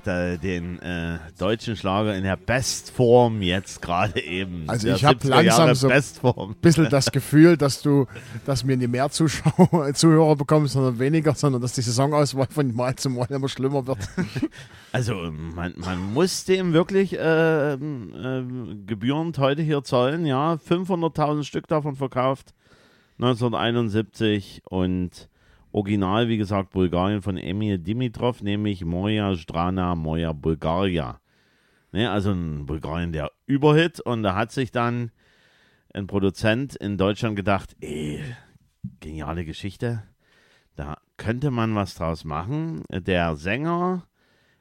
Ach, 0.00 0.04
da, 0.04 0.36
den 0.36 0.78
äh, 0.80 1.18
deutschen 1.38 1.76
Schlager 1.76 2.16
in 2.16 2.24
der 2.24 2.36
Bestform 2.36 3.42
jetzt 3.42 3.82
gerade 3.82 4.20
eben. 4.22 4.64
Also 4.66 4.88
ich 4.88 5.04
hab 5.04 5.16
70er 5.18 5.28
langsam 5.28 5.44
Jahre 5.58 5.74
so- 5.74 5.88
Bestform. 5.88 6.54
Bisschen 6.60 6.88
das 6.88 7.06
Gefühl, 7.12 7.56
dass 7.56 7.82
du, 7.82 8.06
dass 8.46 8.66
wir 8.66 8.76
nicht 8.76 8.90
mehr 8.90 9.10
Zuschauer, 9.10 9.92
Zuhörer 9.94 10.36
bekommen, 10.36 10.66
sondern 10.68 10.98
weniger, 10.98 11.34
sondern 11.34 11.60
dass 11.62 11.72
die 11.74 11.82
Saisonauswahl 11.82 12.46
von 12.50 12.74
Mal 12.74 12.96
zu 12.96 13.10
Mal 13.10 13.26
immer 13.30 13.48
schlimmer 13.48 13.86
wird. 13.86 13.98
Also 14.92 15.14
man, 15.14 15.74
man 15.76 16.12
muss 16.14 16.44
dem 16.46 16.72
wirklich 16.72 17.16
äh, 17.16 17.74
äh, 17.74 17.78
gebührend 18.86 19.38
heute 19.38 19.62
hier 19.62 19.84
zollen, 19.84 20.26
ja. 20.26 20.54
500.000 20.68 21.44
Stück 21.44 21.68
davon 21.68 21.94
verkauft 21.94 22.54
1971 23.20 24.62
und 24.68 25.28
Original, 25.72 26.28
wie 26.28 26.36
gesagt, 26.36 26.70
Bulgarien 26.70 27.22
von 27.22 27.36
Emil 27.36 27.78
Dimitrov, 27.78 28.42
nämlich 28.42 28.84
Moja 28.84 29.36
Strana 29.36 29.94
Moja 29.94 30.32
Bulgaria. 30.32 31.20
Ne, 31.92 32.10
also 32.10 32.30
ein 32.32 32.66
Bulgarien 32.66 33.12
der 33.12 33.30
Überhit 33.46 34.00
und 34.00 34.22
da 34.22 34.34
hat 34.34 34.52
sich 34.52 34.70
dann 34.70 35.10
ein 35.92 36.06
Produzent 36.06 36.76
in 36.76 36.96
Deutschland 36.96 37.36
gedacht, 37.36 37.76
ey, 37.80 38.22
geniale 39.00 39.44
Geschichte, 39.44 40.04
da 40.76 40.98
könnte 41.16 41.50
man 41.50 41.74
was 41.74 41.94
draus 41.94 42.24
machen. 42.24 42.84
Der 42.90 43.36
Sänger 43.36 44.06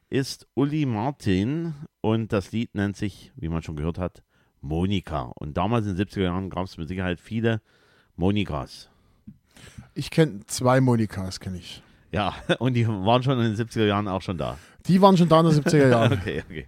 ist 0.09 0.47
Uli 0.55 0.85
Martin 0.85 1.75
und 2.01 2.33
das 2.33 2.51
Lied 2.51 2.73
nennt 2.75 2.97
sich, 2.97 3.31
wie 3.35 3.49
man 3.49 3.61
schon 3.61 3.75
gehört 3.75 3.99
hat, 3.99 4.23
Monika. 4.61 5.31
Und 5.35 5.55
damals 5.55 5.85
in 5.85 5.95
den 5.95 6.07
70er 6.07 6.23
Jahren 6.23 6.49
gab 6.49 6.65
es 6.65 6.77
mit 6.77 6.87
Sicherheit 6.87 7.19
viele 7.19 7.61
Monikas. 8.15 8.89
Ich 9.99 10.11
kenne 10.11 10.39
zwei 10.47 10.79
Monikas, 10.79 11.39
kenne 11.41 11.57
ich. 11.57 11.83
Ja, 12.11 12.33
und 12.59 12.73
die 12.73 12.87
waren 12.87 13.21
schon 13.21 13.37
in 13.39 13.53
den 13.53 13.67
70er 13.67 13.85
Jahren 13.85 14.07
auch 14.07 14.21
schon 14.21 14.37
da. 14.37 14.57
Die 14.87 15.01
waren 15.01 15.17
schon 15.17 15.27
da 15.27 15.41
in 15.41 15.47
den 15.49 15.61
70er 15.61 15.89
Jahren. 15.89 16.13
Okay, 16.13 16.41
okay. 16.49 16.67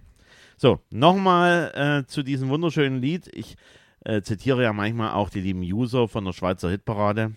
So, 0.58 0.78
nochmal 0.90 1.72
äh, 2.04 2.06
zu 2.06 2.22
diesem 2.22 2.50
wunderschönen 2.50 3.00
Lied. 3.00 3.28
Ich 3.32 3.56
äh, 4.04 4.20
zitiere 4.22 4.62
ja 4.62 4.72
manchmal 4.72 5.12
auch 5.12 5.30
die 5.30 5.40
lieben 5.40 5.62
User 5.62 6.08
von 6.08 6.24
der 6.26 6.32
Schweizer 6.32 6.68
Hitparade. 6.70 7.32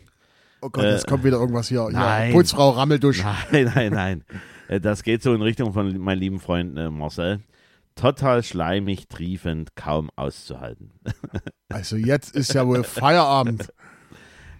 Oh 0.61 0.69
Gott, 0.69 0.83
Äh, 0.83 0.91
jetzt 0.91 1.07
kommt 1.07 1.23
wieder 1.23 1.37
irgendwas 1.37 1.69
hier. 1.69 1.87
nein. 1.91 2.27
hier 2.27 2.35
Putzfrau 2.35 2.71
Rammeldusch. 2.71 3.23
Nein, 3.51 3.71
nein, 3.73 3.93
nein. 3.93 4.23
Äh, 4.67 4.79
Das 4.81 5.01
geht 5.03 5.23
so 5.23 5.33
in 5.33 5.41
Richtung 5.41 5.73
von 5.73 5.97
meinem 5.97 6.19
lieben 6.19 6.39
Freund 6.39 6.77
äh, 6.77 6.89
Marcel. 6.89 7.39
Total 7.95 8.43
schleimig, 8.43 9.07
triefend, 9.07 9.75
kaum 9.75 10.09
auszuhalten. 10.17 10.91
Also 11.69 11.95
jetzt 11.97 12.35
ist 12.35 12.53
ja 12.53 12.65
wohl 12.67 12.83
Feierabend. 12.83 13.73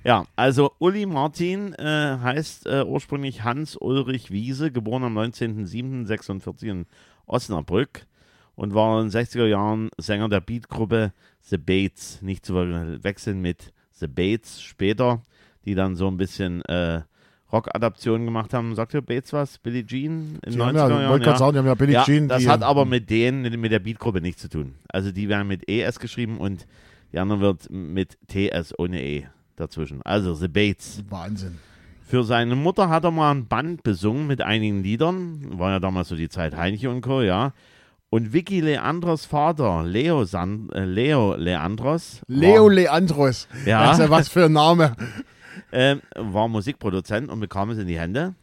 Ja, 0.06 0.28
also 0.36 0.72
Uli 0.78 1.08
Martin 1.08 1.74
äh, 1.74 2.18
heißt 2.22 2.68
äh, 2.68 2.84
ursprünglich 2.86 3.44
Hans-Ulrich 3.44 4.30
Wiese, 4.30 4.72
geboren 4.72 5.04
am 5.04 5.18
19.07.46 5.18 6.64
in 6.70 6.86
Osnabrück 7.26 8.06
und 8.54 8.76
war 8.76 9.02
in 9.02 9.10
den 9.10 9.20
60er 9.20 9.48
Jahren 9.48 9.90
Sänger 9.98 10.30
der 10.30 10.42
Beatgruppe 10.42 11.12
The 11.42 11.58
Bates. 11.58 12.22
Nicht 12.22 12.46
zu 12.46 12.54
verwechseln 12.54 13.42
mit 13.42 13.74
The 13.94 14.06
Bates 14.06 14.62
später, 14.62 15.24
die 15.66 15.74
dann 15.74 15.96
so 15.96 16.08
ein 16.08 16.18
bisschen 16.18 16.62
äh, 16.66 17.02
Rock-Adaptionen 17.52 18.26
gemacht 18.26 18.54
haben. 18.54 18.76
Sagt 18.76 18.94
ihr 18.94 19.02
Bates 19.02 19.34
was? 19.34 19.58
Billie 19.58 19.88
Jean 19.88 20.38
in 20.46 20.52
Die 20.52 20.58
den 20.60 20.62
haben 20.62 20.78
90er 20.78 20.90
ja, 20.90 21.02
Jahren? 21.02 21.22
gerade 21.22 21.40
sagen, 21.40 21.54
die 21.54 21.58
haben 21.58 21.66
ja 21.66 21.74
Billie 21.74 21.96
ja, 21.96 22.04
Jean. 22.04 22.28
das 22.28 22.46
hat 22.46 22.62
aber 22.62 22.86
mit 22.86 23.10
denen, 23.10 23.60
mit 23.60 23.72
der 23.72 23.80
Beatgruppe 23.80 24.22
nichts 24.22 24.44
zu 24.44 24.50
tun. 24.50 24.76
Also 24.88 25.12
die 25.12 25.30
werden 25.30 25.48
mit 25.48 25.68
ES 25.68 26.00
geschrieben 26.00 26.38
und 26.38 26.68
die 27.12 27.18
andere 27.18 27.40
wird 27.40 27.72
mit 27.72 28.20
TS 28.28 28.78
ohne 28.78 29.02
E 29.02 29.26
dazwischen. 29.56 30.02
Also 30.04 30.34
The 30.34 30.48
Bates. 30.48 31.04
Wahnsinn. 31.10 31.58
Für 32.08 32.24
seine 32.24 32.56
Mutter 32.56 32.90
hat 32.90 33.04
er 33.04 33.12
mal 33.12 33.32
ein 33.32 33.48
Band 33.48 33.82
besungen 33.84 34.28
mit 34.28 34.42
einigen 34.42 34.84
Liedern. 34.84 35.58
War 35.58 35.72
ja 35.72 35.80
damals 35.80 36.10
so 36.10 36.16
die 36.16 36.30
Zeit 36.30 36.56
Heinche 36.56 36.90
und 36.90 37.02
Co., 37.02 37.22
ja. 37.22 37.54
Und 38.12 38.32
Vicky 38.32 38.62
Leandros 38.62 39.26
Vater, 39.26 39.84
Leo, 39.84 40.24
San, 40.24 40.70
äh, 40.70 40.86
Leo 40.86 41.36
Leandros, 41.36 42.22
Leo 42.28 42.66
war, 42.66 42.74
Leandros. 42.74 43.48
Ja. 43.66 43.88
Das 43.88 43.98
ist 43.98 44.06
ja 44.06 44.10
was 44.10 44.30
für 44.30 44.46
ein 44.46 44.54
Name. 44.54 44.96
äh, 45.72 45.98
war 46.16 46.48
Musikproduzent 46.48 47.30
und 47.30 47.40
bekam 47.40 47.72
es 47.72 47.78
in 47.78 47.88
die 47.88 48.00
Hände 48.00 48.36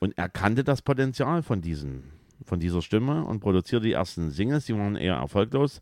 und 0.00 0.18
erkannte 0.18 0.64
das 0.64 0.82
Potenzial 0.82 1.42
von, 1.42 1.62
diesen, 1.62 2.02
von 2.44 2.58
dieser 2.58 2.82
Stimme 2.82 3.24
und 3.24 3.40
produzierte 3.40 3.86
die 3.86 3.92
ersten 3.92 4.30
Singles, 4.30 4.66
die 4.66 4.74
waren 4.74 4.96
eher 4.96 5.14
erfolglos. 5.14 5.80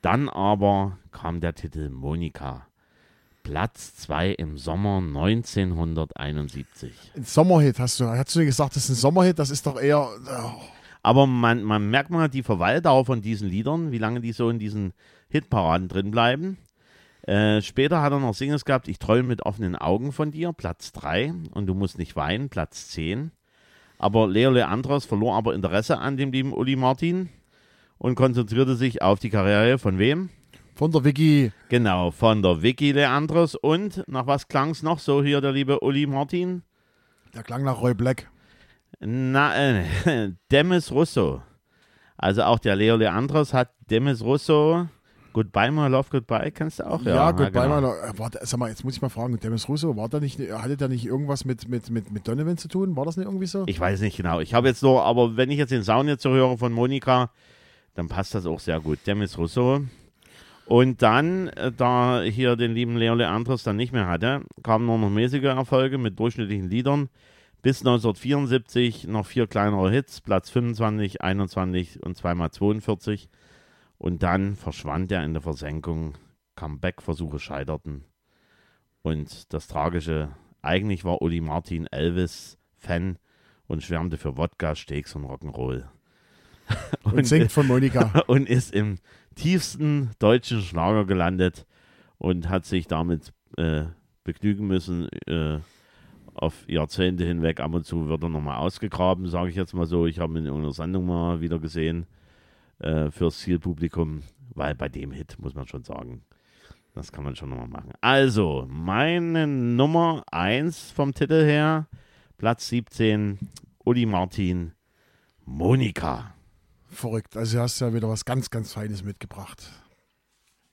Dann 0.00 0.28
aber 0.28 0.98
kam 1.12 1.40
der 1.40 1.54
Titel 1.54 1.90
Monika. 1.90 2.66
Platz 3.46 3.94
2 3.98 4.32
im 4.32 4.58
Sommer 4.58 4.96
1971. 4.96 6.92
Ein 7.14 7.22
Sommerhit, 7.22 7.78
hast 7.78 8.00
du. 8.00 8.06
Hast 8.06 8.34
du 8.34 8.44
gesagt, 8.44 8.74
das 8.74 8.86
ist 8.86 8.90
ein 8.90 8.94
Sommerhit? 8.96 9.38
Das 9.38 9.50
ist 9.50 9.64
doch 9.64 9.80
eher. 9.80 10.00
Oh, 10.00 10.60
Aber 11.04 11.28
man, 11.28 11.62
man 11.62 11.88
merkt 11.88 12.10
mal 12.10 12.28
die 12.28 12.42
Verweildauer 12.42 13.04
von 13.04 13.22
diesen 13.22 13.48
Liedern, 13.48 13.92
wie 13.92 13.98
lange 13.98 14.20
die 14.20 14.32
so 14.32 14.50
in 14.50 14.58
diesen 14.58 14.94
Hitparaden 15.28 15.86
drin 15.86 16.10
bleiben. 16.10 16.58
Äh, 17.22 17.62
später 17.62 18.02
hat 18.02 18.10
er 18.12 18.18
noch 18.18 18.34
Singles 18.34 18.64
gehabt, 18.64 18.88
Ich 18.88 18.98
träume 18.98 19.28
mit 19.28 19.42
offenen 19.42 19.76
Augen 19.76 20.10
von 20.10 20.32
dir, 20.32 20.52
Platz 20.52 20.90
3. 20.90 21.32
Und 21.52 21.68
du 21.68 21.74
musst 21.74 21.98
nicht 21.98 22.16
weinen, 22.16 22.48
Platz 22.48 22.88
10. 22.88 23.30
Aber 23.96 24.26
Leo 24.26 24.50
Leandros 24.50 25.04
verlor 25.04 25.36
aber 25.36 25.54
Interesse 25.54 25.98
an 25.98 26.16
dem 26.16 26.32
lieben 26.32 26.52
Uli 26.52 26.74
Martin 26.74 27.28
und 27.98 28.16
konzentrierte 28.16 28.74
sich 28.74 29.02
auf 29.02 29.20
die 29.20 29.30
Karriere 29.30 29.78
von 29.78 30.00
wem? 30.00 30.30
Von 30.76 30.92
der 30.92 31.02
Vicky. 31.04 31.52
Genau, 31.70 32.10
von 32.10 32.42
der 32.42 32.60
Vicky 32.60 32.92
Leandros. 32.92 33.54
Und 33.54 34.04
nach 34.08 34.26
was 34.26 34.46
klang 34.46 34.70
es 34.70 34.82
noch 34.82 34.98
so 34.98 35.22
hier, 35.22 35.40
der 35.40 35.52
liebe 35.52 35.80
Uli 35.80 36.06
Martin? 36.06 36.62
Der 37.34 37.42
klang 37.42 37.64
nach 37.64 37.80
Roy 37.80 37.94
Black. 37.94 38.28
Na, 39.00 39.54
äh, 39.56 39.84
Demis 40.52 40.92
Russo. 40.92 41.40
Also 42.18 42.42
auch 42.42 42.58
der 42.58 42.76
Leo 42.76 42.96
Leandros 42.96 43.54
hat 43.54 43.70
Demis 43.90 44.20
Russo. 44.22 44.86
Goodbye, 45.32 45.70
my 45.70 45.86
love, 45.88 46.08
goodbye, 46.10 46.50
kennst 46.50 46.78
du 46.80 46.86
auch? 46.86 47.02
Ja, 47.02 47.30
gut, 47.30 47.52
genau. 47.52 47.76
genau. 47.76 47.94
äh, 47.94 48.18
war, 48.18 48.28
der- 48.28 48.44
sag 48.44 48.58
mal, 48.58 48.68
jetzt 48.68 48.84
muss 48.84 48.96
ich 48.96 49.02
mal 49.02 49.08
fragen, 49.08 49.38
Demis 49.40 49.68
Russo, 49.68 49.96
war 49.96 50.10
da 50.10 50.20
nicht, 50.20 50.38
hatte 50.38 50.76
der 50.76 50.88
nicht 50.88 51.06
irgendwas 51.06 51.46
mit, 51.46 51.68
mit, 51.68 51.88
mit, 51.88 52.10
mit 52.10 52.28
Donovan 52.28 52.58
zu 52.58 52.68
tun? 52.68 52.96
War 52.96 53.06
das 53.06 53.16
nicht 53.16 53.26
irgendwie 53.26 53.46
so? 53.46 53.64
Ich 53.66 53.80
weiß 53.80 54.00
nicht 54.02 54.18
genau. 54.18 54.40
Ich 54.40 54.52
habe 54.52 54.68
jetzt 54.68 54.82
nur, 54.82 55.02
aber 55.04 55.38
wenn 55.38 55.50
ich 55.50 55.56
jetzt 55.58 55.72
den 55.72 55.84
Sound 55.84 56.08
jetzt 56.10 56.22
so 56.22 56.30
höre 56.30 56.58
von 56.58 56.72
Monika, 56.72 57.30
dann 57.94 58.08
passt 58.08 58.34
das 58.34 58.44
auch 58.44 58.60
sehr 58.60 58.78
gut. 58.80 58.98
Demis 59.06 59.38
Russo. 59.38 59.82
Und 60.66 61.00
dann, 61.02 61.48
äh, 61.48 61.72
da 61.72 62.22
hier 62.22 62.56
den 62.56 62.72
lieben 62.72 62.96
Leo 62.96 63.14
Leandros 63.14 63.62
dann 63.62 63.76
nicht 63.76 63.92
mehr 63.92 64.06
hatte, 64.06 64.42
kamen 64.62 64.86
nur 64.86 64.98
noch 64.98 65.10
mäßige 65.10 65.44
Erfolge 65.44 65.96
mit 65.96 66.18
durchschnittlichen 66.18 66.68
Liedern. 66.68 67.08
Bis 67.62 67.80
1974 67.80 69.06
noch 69.06 69.26
vier 69.26 69.46
kleinere 69.46 69.90
Hits, 69.90 70.20
Platz 70.20 70.50
25, 70.50 71.22
21 71.22 72.02
und 72.04 72.16
zweimal 72.16 72.50
42. 72.50 73.28
Und 73.98 74.22
dann 74.22 74.56
verschwand 74.56 75.10
er 75.10 75.24
in 75.24 75.32
der 75.32 75.42
Versenkung. 75.42 76.14
Comeback-Versuche 76.56 77.38
scheiterten. 77.38 78.04
Und 79.02 79.52
das 79.52 79.68
Tragische, 79.68 80.30
eigentlich 80.62 81.04
war 81.04 81.22
Uli 81.22 81.40
Martin 81.40 81.86
Elvis-Fan 81.86 83.18
und 83.68 83.82
schwärmte 83.82 84.16
für 84.16 84.36
Wodka, 84.36 84.74
Steaks 84.74 85.14
und 85.14 85.26
Rock'n'Roll. 85.26 85.84
Und 87.04 87.24
singt 87.24 87.52
von 87.52 87.68
Monika. 87.68 88.24
und 88.26 88.48
ist 88.48 88.74
im 88.74 88.98
tiefsten 89.36 90.10
deutschen 90.18 90.60
Schlager 90.60 91.04
gelandet 91.04 91.66
und 92.18 92.48
hat 92.48 92.64
sich 92.64 92.88
damit 92.88 93.32
äh, 93.56 93.84
begnügen 94.24 94.66
müssen. 94.66 95.08
Äh, 95.26 95.60
auf 96.34 96.68
Jahrzehnte 96.68 97.24
hinweg 97.24 97.60
ab 97.60 97.72
und 97.74 97.86
zu 97.86 98.08
wird 98.08 98.22
er 98.22 98.28
nochmal 98.28 98.58
ausgegraben, 98.58 99.26
sage 99.28 99.48
ich 99.48 99.56
jetzt 99.56 99.74
mal 99.74 99.86
so. 99.86 100.06
Ich 100.06 100.18
habe 100.18 100.34
ihn 100.34 100.38
in 100.38 100.46
irgendeiner 100.46 100.74
Sendung 100.74 101.06
mal 101.06 101.40
wieder 101.40 101.58
gesehen 101.58 102.06
äh, 102.78 103.10
fürs 103.10 103.38
Zielpublikum, 103.38 104.22
weil 104.54 104.74
bei 104.74 104.88
dem 104.88 105.12
Hit 105.12 105.38
muss 105.38 105.54
man 105.54 105.66
schon 105.66 105.84
sagen, 105.84 106.22
das 106.94 107.12
kann 107.12 107.24
man 107.24 107.36
schon 107.36 107.50
nochmal 107.50 107.68
machen. 107.68 107.92
Also, 108.00 108.66
meine 108.68 109.46
Nummer 109.46 110.24
1 110.30 110.90
vom 110.90 111.14
Titel 111.14 111.44
her, 111.44 111.88
Platz 112.38 112.68
17, 112.68 113.38
Uli 113.84 114.06
Martin, 114.06 114.72
Monika. 115.44 116.35
Verrückt. 116.90 117.36
Also, 117.36 117.56
du 117.58 117.62
hast 117.62 117.80
ja 117.80 117.92
wieder 117.92 118.08
was 118.08 118.24
ganz, 118.24 118.50
ganz 118.50 118.72
Feines 118.72 119.02
mitgebracht. 119.02 119.62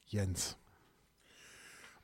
Jens. 0.08 0.58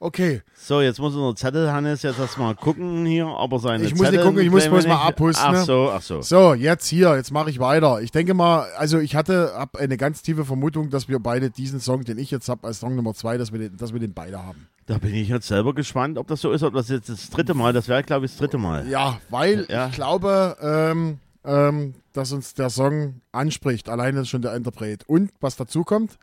Okay, 0.02 0.42
So, 0.56 0.80
jetzt 0.80 0.98
muss 1.00 1.14
unser 1.14 1.36
Zettel, 1.36 1.74
Hannes, 1.74 2.04
jetzt 2.04 2.20
erstmal 2.20 2.56
gucken 2.56 3.06
hier, 3.06 3.28
ob 3.28 3.52
er 3.52 3.60
seine 3.60 3.84
Ich 3.84 3.94
muss 3.94 4.10
nicht 4.10 4.24
gucken, 4.24 4.40
ich 4.40 4.50
muss 4.50 4.66
bloß 4.66 4.88
mal 4.88 5.06
abhusten, 5.06 5.46
Ach 5.46 5.52
ne? 5.52 5.64
so, 5.66 5.92
ach 5.94 6.02
so. 6.02 6.22
so, 6.22 6.54
jetzt 6.54 6.88
hier, 6.88 7.18
jetzt 7.18 7.32
mache 7.34 7.50
ich 7.50 7.60
weiter. 7.60 8.00
Ich 8.02 8.12
denke 8.14 8.34
mal, 8.34 8.62
also 8.78 8.98
ich 9.00 9.14
hatte 9.18 9.52
hab 9.58 9.76
eine 9.76 9.98
ganz 9.98 10.22
tiefe 10.22 10.46
Vermutung, 10.46 10.90
dass 10.90 11.10
wir 11.10 11.20
beide 11.20 11.50
diesen 11.50 11.82
Song, 11.82 12.06
den 12.06 12.18
ich 12.18 12.32
jetzt 12.32 12.48
habe, 12.48 12.66
als 12.66 12.80
Song 12.80 12.96
Nummer 12.96 13.14
zwei, 13.14 13.38
dass 13.38 13.52
wir 13.52 13.60
den, 13.60 13.76
dass 13.76 13.92
wir 13.92 14.00
den 14.00 14.14
beide 14.14 14.42
haben. 14.42 14.70
Da 14.86 15.00
bin 15.00 15.14
ich 15.14 15.28
jetzt 15.28 15.50
selber 15.50 15.74
gespannt, 15.76 16.18
ob 16.18 16.28
das 16.28 16.40
so 16.40 16.54
ist, 16.54 16.64
ob 16.64 16.74
das 16.76 16.88
jetzt 16.88 17.10
das 17.10 17.30
dritte 17.30 17.54
Mal, 17.54 17.74
das 17.74 17.90
wäre, 17.90 18.02
glaube 18.02 18.26
ich, 18.26 18.32
das 18.32 18.40
dritte 18.40 18.58
Mal. 18.58 18.88
Ja, 18.88 19.20
weil 19.30 19.68
Ja. 19.70 19.88
ich 19.88 19.96
glaube, 19.96 20.56
ähm, 20.62 21.20
ähm, 21.44 21.94
dass 22.20 22.32
uns 22.34 22.54
der 22.54 22.70
Song 22.70 23.22
anspricht, 23.32 23.88
alleine 23.90 24.26
schon 24.26 24.42
der 24.42 24.54
Interpret. 24.56 25.08
Und 25.08 25.32
was 25.40 25.56
dazu 25.56 25.84
kommt, 25.84 26.18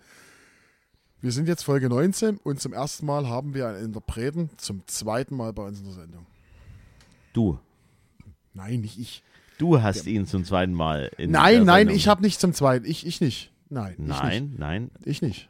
wir 1.23 1.33
sind 1.33 1.49
jetzt 1.49 1.63
Folge 1.65 1.89
19 1.89 2.37
und 2.37 2.61
zum 2.61 2.73
ersten 2.75 3.07
Mal 3.07 3.27
haben 3.29 3.55
wir 3.55 3.69
einen 3.69 3.87
Interpreten 3.87 4.51
zum 4.59 4.87
zweiten 4.87 5.35
Mal 5.37 5.53
bei 5.55 5.63
uns 5.65 5.79
in 5.81 5.87
der 5.87 5.95
Sendung. 5.95 6.27
Du. 7.33 7.59
Nein, 8.53 8.81
nicht 8.83 8.99
ich. 8.99 9.23
Du 9.59 9.81
hast 9.83 10.07
ihn 10.07 10.27
zum 10.27 10.45
zweiten 10.45 10.75
Mal 10.75 11.11
in 11.17 11.31
nein, 11.31 11.65
nein, 11.65 11.79
Sendung. 11.81 11.97
ich 11.97 12.09
habe 12.09 12.23
nicht 12.23 12.39
zum 12.41 12.53
zweiten. 12.53 12.85
Ich, 12.85 13.07
ich 13.07 13.21
nicht. 13.23 13.53
Nein, 13.71 13.95
ich 13.99 14.07
Nein, 14.07 14.55
nein. 14.59 14.83
nicht. 14.83 15.07
Ich 15.07 15.23
nicht. 15.23 15.49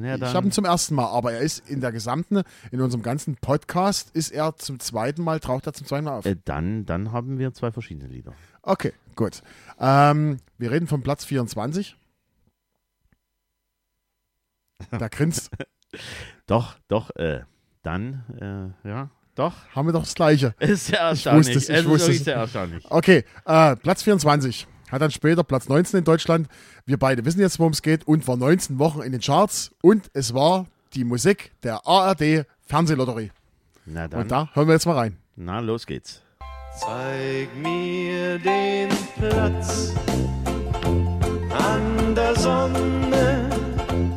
Ja, 0.00 0.16
Ich 0.16 0.34
habe 0.34 0.48
ihn 0.48 0.52
zum 0.52 0.64
ersten 0.64 0.94
Mal, 0.94 1.06
aber 1.06 1.32
er 1.34 1.40
ist 1.40 1.68
in 1.68 1.82
der 1.82 1.92
gesamten, 1.92 2.42
in 2.70 2.80
unserem 2.80 3.02
ganzen 3.02 3.36
Podcast, 3.36 4.10
ist 4.16 4.30
er 4.32 4.56
zum 4.56 4.80
zweiten 4.80 5.22
Mal, 5.22 5.38
taucht 5.40 5.66
er 5.66 5.74
zum 5.74 5.86
zweiten 5.86 6.06
Mal 6.06 6.18
auf. 6.18 6.24
äh, 6.24 6.36
dann, 6.46 6.86
dann 6.86 7.12
haben 7.12 7.38
wir 7.38 7.52
zwei 7.52 7.70
verschiedene 7.70 8.08
Lieder. 8.10 8.32
Okay, 8.66 8.92
gut. 9.14 9.42
Ähm, 9.78 10.38
wir 10.58 10.70
reden 10.72 10.88
vom 10.88 11.02
Platz 11.02 11.24
24. 11.24 11.96
Da 14.90 15.08
grinst, 15.08 15.50
Doch, 16.46 16.76
doch, 16.88 17.10
äh, 17.16 17.42
dann, 17.82 18.74
äh, 18.84 18.88
ja, 18.88 19.10
doch. 19.34 19.54
haben 19.74 19.88
wir 19.88 19.92
doch 19.92 20.02
das 20.02 20.14
Gleiche. 20.14 20.54
Ist 20.58 20.86
sehr 20.86 20.98
erstaunlich. 21.00 21.46
wusste 21.46 21.58
es, 21.58 21.68
ich 21.68 21.76
ist 21.76 21.84
wusste 21.86 22.00
wirklich 22.08 22.18
es. 22.18 22.24
sehr 22.24 22.36
erstaunlich. 22.36 22.84
Okay, 22.90 23.24
äh, 23.46 23.76
Platz 23.76 24.02
24. 24.02 24.66
Hat 24.90 25.00
dann 25.02 25.10
später 25.10 25.42
Platz 25.44 25.68
19 25.68 25.98
in 25.98 26.04
Deutschland. 26.04 26.48
Wir 26.84 26.98
beide 26.98 27.24
wissen 27.24 27.40
jetzt, 27.40 27.58
worum 27.58 27.72
es 27.72 27.82
geht 27.82 28.06
und 28.06 28.26
war 28.28 28.36
19 28.36 28.78
Wochen 28.78 29.00
in 29.02 29.12
den 29.12 29.20
Charts. 29.20 29.72
Und 29.82 30.10
es 30.12 30.34
war 30.34 30.66
die 30.94 31.04
Musik 31.04 31.52
der 31.62 31.86
ARD 31.86 32.46
Fernsehlotterie. 32.66 33.30
Na 33.86 34.06
dann, 34.08 34.22
Und 34.22 34.30
da 34.30 34.48
hören 34.52 34.66
wir 34.68 34.74
jetzt 34.74 34.86
mal 34.86 34.96
rein. 34.96 35.16
na, 35.36 35.60
los 35.60 35.86
geht's. 35.86 36.22
Zeig 36.78 37.48
mir 37.56 38.38
den 38.38 38.90
Platz 39.16 39.94
an 41.50 42.14
der 42.14 42.36
Sonne, 42.36 43.48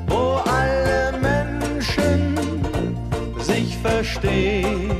wo 0.07 0.41
alle 0.45 1.17
Menschen 1.21 2.35
sich 3.39 3.77
verstehen. 3.77 4.98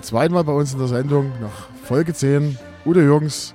Zum 0.00 0.16
zweiten 0.16 0.32
Mal 0.32 0.44
bei 0.44 0.52
uns 0.52 0.72
in 0.72 0.78
der 0.78 0.88
Sendung 0.88 1.30
nach 1.42 1.68
Folge 1.84 2.14
10. 2.14 2.56
Udo 2.86 3.00
Jürgens 3.00 3.54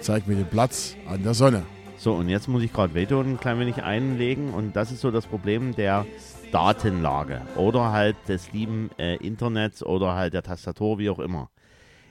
zeigt 0.00 0.28
mir 0.28 0.36
den 0.36 0.46
Platz 0.46 0.94
an 1.08 1.24
der 1.24 1.34
Sonne. 1.34 1.64
So, 1.96 2.14
und 2.14 2.28
jetzt 2.28 2.46
muss 2.46 2.62
ich 2.62 2.72
gerade 2.72 2.94
Veto 2.94 3.20
ein 3.20 3.40
klein 3.40 3.58
wenig 3.58 3.82
einlegen 3.82 4.54
und 4.54 4.76
das 4.76 4.92
ist 4.92 5.00
so 5.00 5.10
das 5.10 5.26
Problem 5.26 5.74
der 5.74 6.06
Datenlage 6.52 7.42
oder 7.56 7.90
halt 7.90 8.16
des 8.28 8.52
lieben 8.52 8.90
äh, 8.98 9.16
Internets 9.16 9.82
oder 9.82 10.14
halt 10.14 10.32
der 10.32 10.44
Tastatur, 10.44 10.98
wie 11.00 11.10
auch 11.10 11.18
immer. 11.18 11.50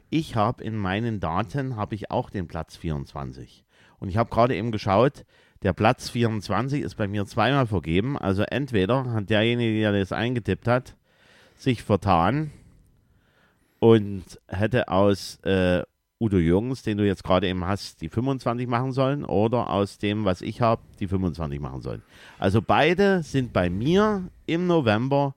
Ich 0.09 0.35
habe 0.35 0.61
in 0.61 0.75
meinen 0.75 1.21
Daten 1.21 1.77
habe 1.77 1.95
ich 1.95 2.11
auch 2.11 2.29
den 2.29 2.47
Platz 2.49 2.75
24 2.75 3.63
und 3.99 4.09
ich 4.09 4.17
habe 4.17 4.29
gerade 4.29 4.57
eben 4.57 4.73
geschaut, 4.73 5.23
der 5.63 5.71
Platz 5.71 6.09
24 6.09 6.81
ist 6.81 6.95
bei 6.95 7.07
mir 7.07 7.25
zweimal 7.25 7.65
vergeben, 7.65 8.17
also 8.17 8.43
entweder 8.43 9.13
hat 9.13 9.29
derjenige, 9.29 9.79
der 9.79 9.93
das 9.93 10.11
eingetippt 10.11 10.67
hat, 10.67 10.97
sich 11.55 11.81
vertan 11.81 12.51
und 13.79 14.23
hätte 14.47 14.89
aus 14.89 15.37
äh, 15.43 15.83
Udo 16.19 16.37
Jürgens, 16.37 16.83
den 16.83 16.97
du 16.97 17.05
jetzt 17.05 17.23
gerade 17.23 17.47
eben 17.47 17.65
hast, 17.65 18.01
die 18.01 18.09
25 18.09 18.67
machen 18.67 18.91
sollen 18.91 19.23
oder 19.23 19.69
aus 19.69 19.97
dem, 19.97 20.25
was 20.25 20.41
ich 20.41 20.59
habe, 20.59 20.81
die 20.99 21.07
25 21.07 21.59
machen 21.61 21.81
sollen. 21.81 22.03
Also 22.37 22.61
beide 22.61 23.23
sind 23.23 23.53
bei 23.53 23.69
mir 23.69 24.29
im 24.45 24.67
November 24.67 25.35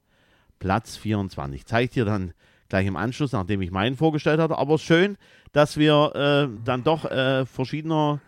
Platz 0.58 0.96
24. 0.96 1.66
Zeige 1.66 1.84
ich 1.84 1.90
dir 1.90 2.04
dann 2.04 2.32
gleich 2.68 2.86
im 2.86 2.96
Anschluss, 2.96 3.32
nachdem 3.32 3.62
ich 3.62 3.70
meinen 3.70 3.96
vorgestellt 3.96 4.40
hatte. 4.40 4.58
Aber 4.58 4.78
schön, 4.78 5.16
dass 5.52 5.76
wir 5.76 6.12
äh, 6.14 6.64
dann 6.64 6.82
doch 6.82 7.04
äh, 7.04 7.46
verschiedener 7.46 8.20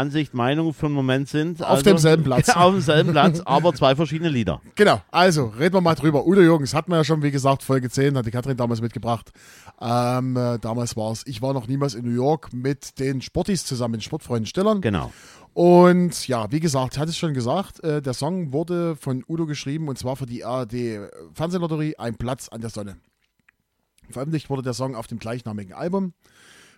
Ansicht, 0.00 0.34
Meinung 0.34 0.72
für 0.72 0.86
einen 0.86 0.94
Moment 0.94 1.28
sind. 1.28 1.62
Auf 1.62 1.82
demselben 1.82 2.24
Platz. 2.24 2.48
auf 2.56 2.72
demselben 2.72 3.12
Platz, 3.12 3.40
aber 3.44 3.74
zwei 3.74 3.94
verschiedene 3.94 4.30
Lieder. 4.30 4.60
Genau, 4.74 5.00
also 5.10 5.46
reden 5.46 5.74
wir 5.74 5.80
mal 5.80 5.94
drüber. 5.94 6.26
Udo 6.26 6.40
Jürgens 6.40 6.74
hatten 6.74 6.90
wir 6.90 6.96
ja 6.96 7.04
schon, 7.04 7.22
wie 7.22 7.30
gesagt, 7.30 7.62
Folge 7.62 7.90
10, 7.90 8.16
hat 8.16 8.26
die 8.26 8.30
Katrin 8.30 8.56
damals 8.56 8.80
mitgebracht. 8.80 9.30
Ähm, 9.80 10.36
äh, 10.36 10.58
damals 10.58 10.96
war 10.96 11.12
es, 11.12 11.26
ich 11.26 11.42
war 11.42 11.52
noch 11.52 11.68
niemals 11.68 11.94
in 11.94 12.04
New 12.04 12.14
York 12.14 12.52
mit 12.52 12.98
den 12.98 13.20
Sportis 13.20 13.64
zusammen, 13.64 13.94
den 13.94 14.00
Sportfreunden 14.00 14.46
Stillern. 14.46 14.80
Genau. 14.80 15.12
Und 15.52 16.26
ja, 16.28 16.50
wie 16.50 16.60
gesagt, 16.60 16.96
hatte 16.96 17.10
ich 17.10 17.18
schon 17.18 17.34
gesagt, 17.34 17.82
äh, 17.84 18.00
der 18.00 18.14
Song 18.14 18.52
wurde 18.52 18.96
von 18.96 19.24
Udo 19.28 19.46
geschrieben 19.46 19.88
und 19.88 19.98
zwar 19.98 20.16
für 20.16 20.26
die 20.26 20.44
ARD 20.44 21.10
Fernsehlotterie 21.34 21.96
Ein 21.98 22.16
Platz 22.16 22.48
an 22.48 22.60
der 22.60 22.70
Sonne. 22.70 22.96
Veröffentlicht 24.10 24.50
wurde 24.50 24.62
der 24.62 24.74
Song 24.74 24.94
auf 24.94 25.06
dem 25.06 25.18
gleichnamigen 25.18 25.72
Album 25.72 26.14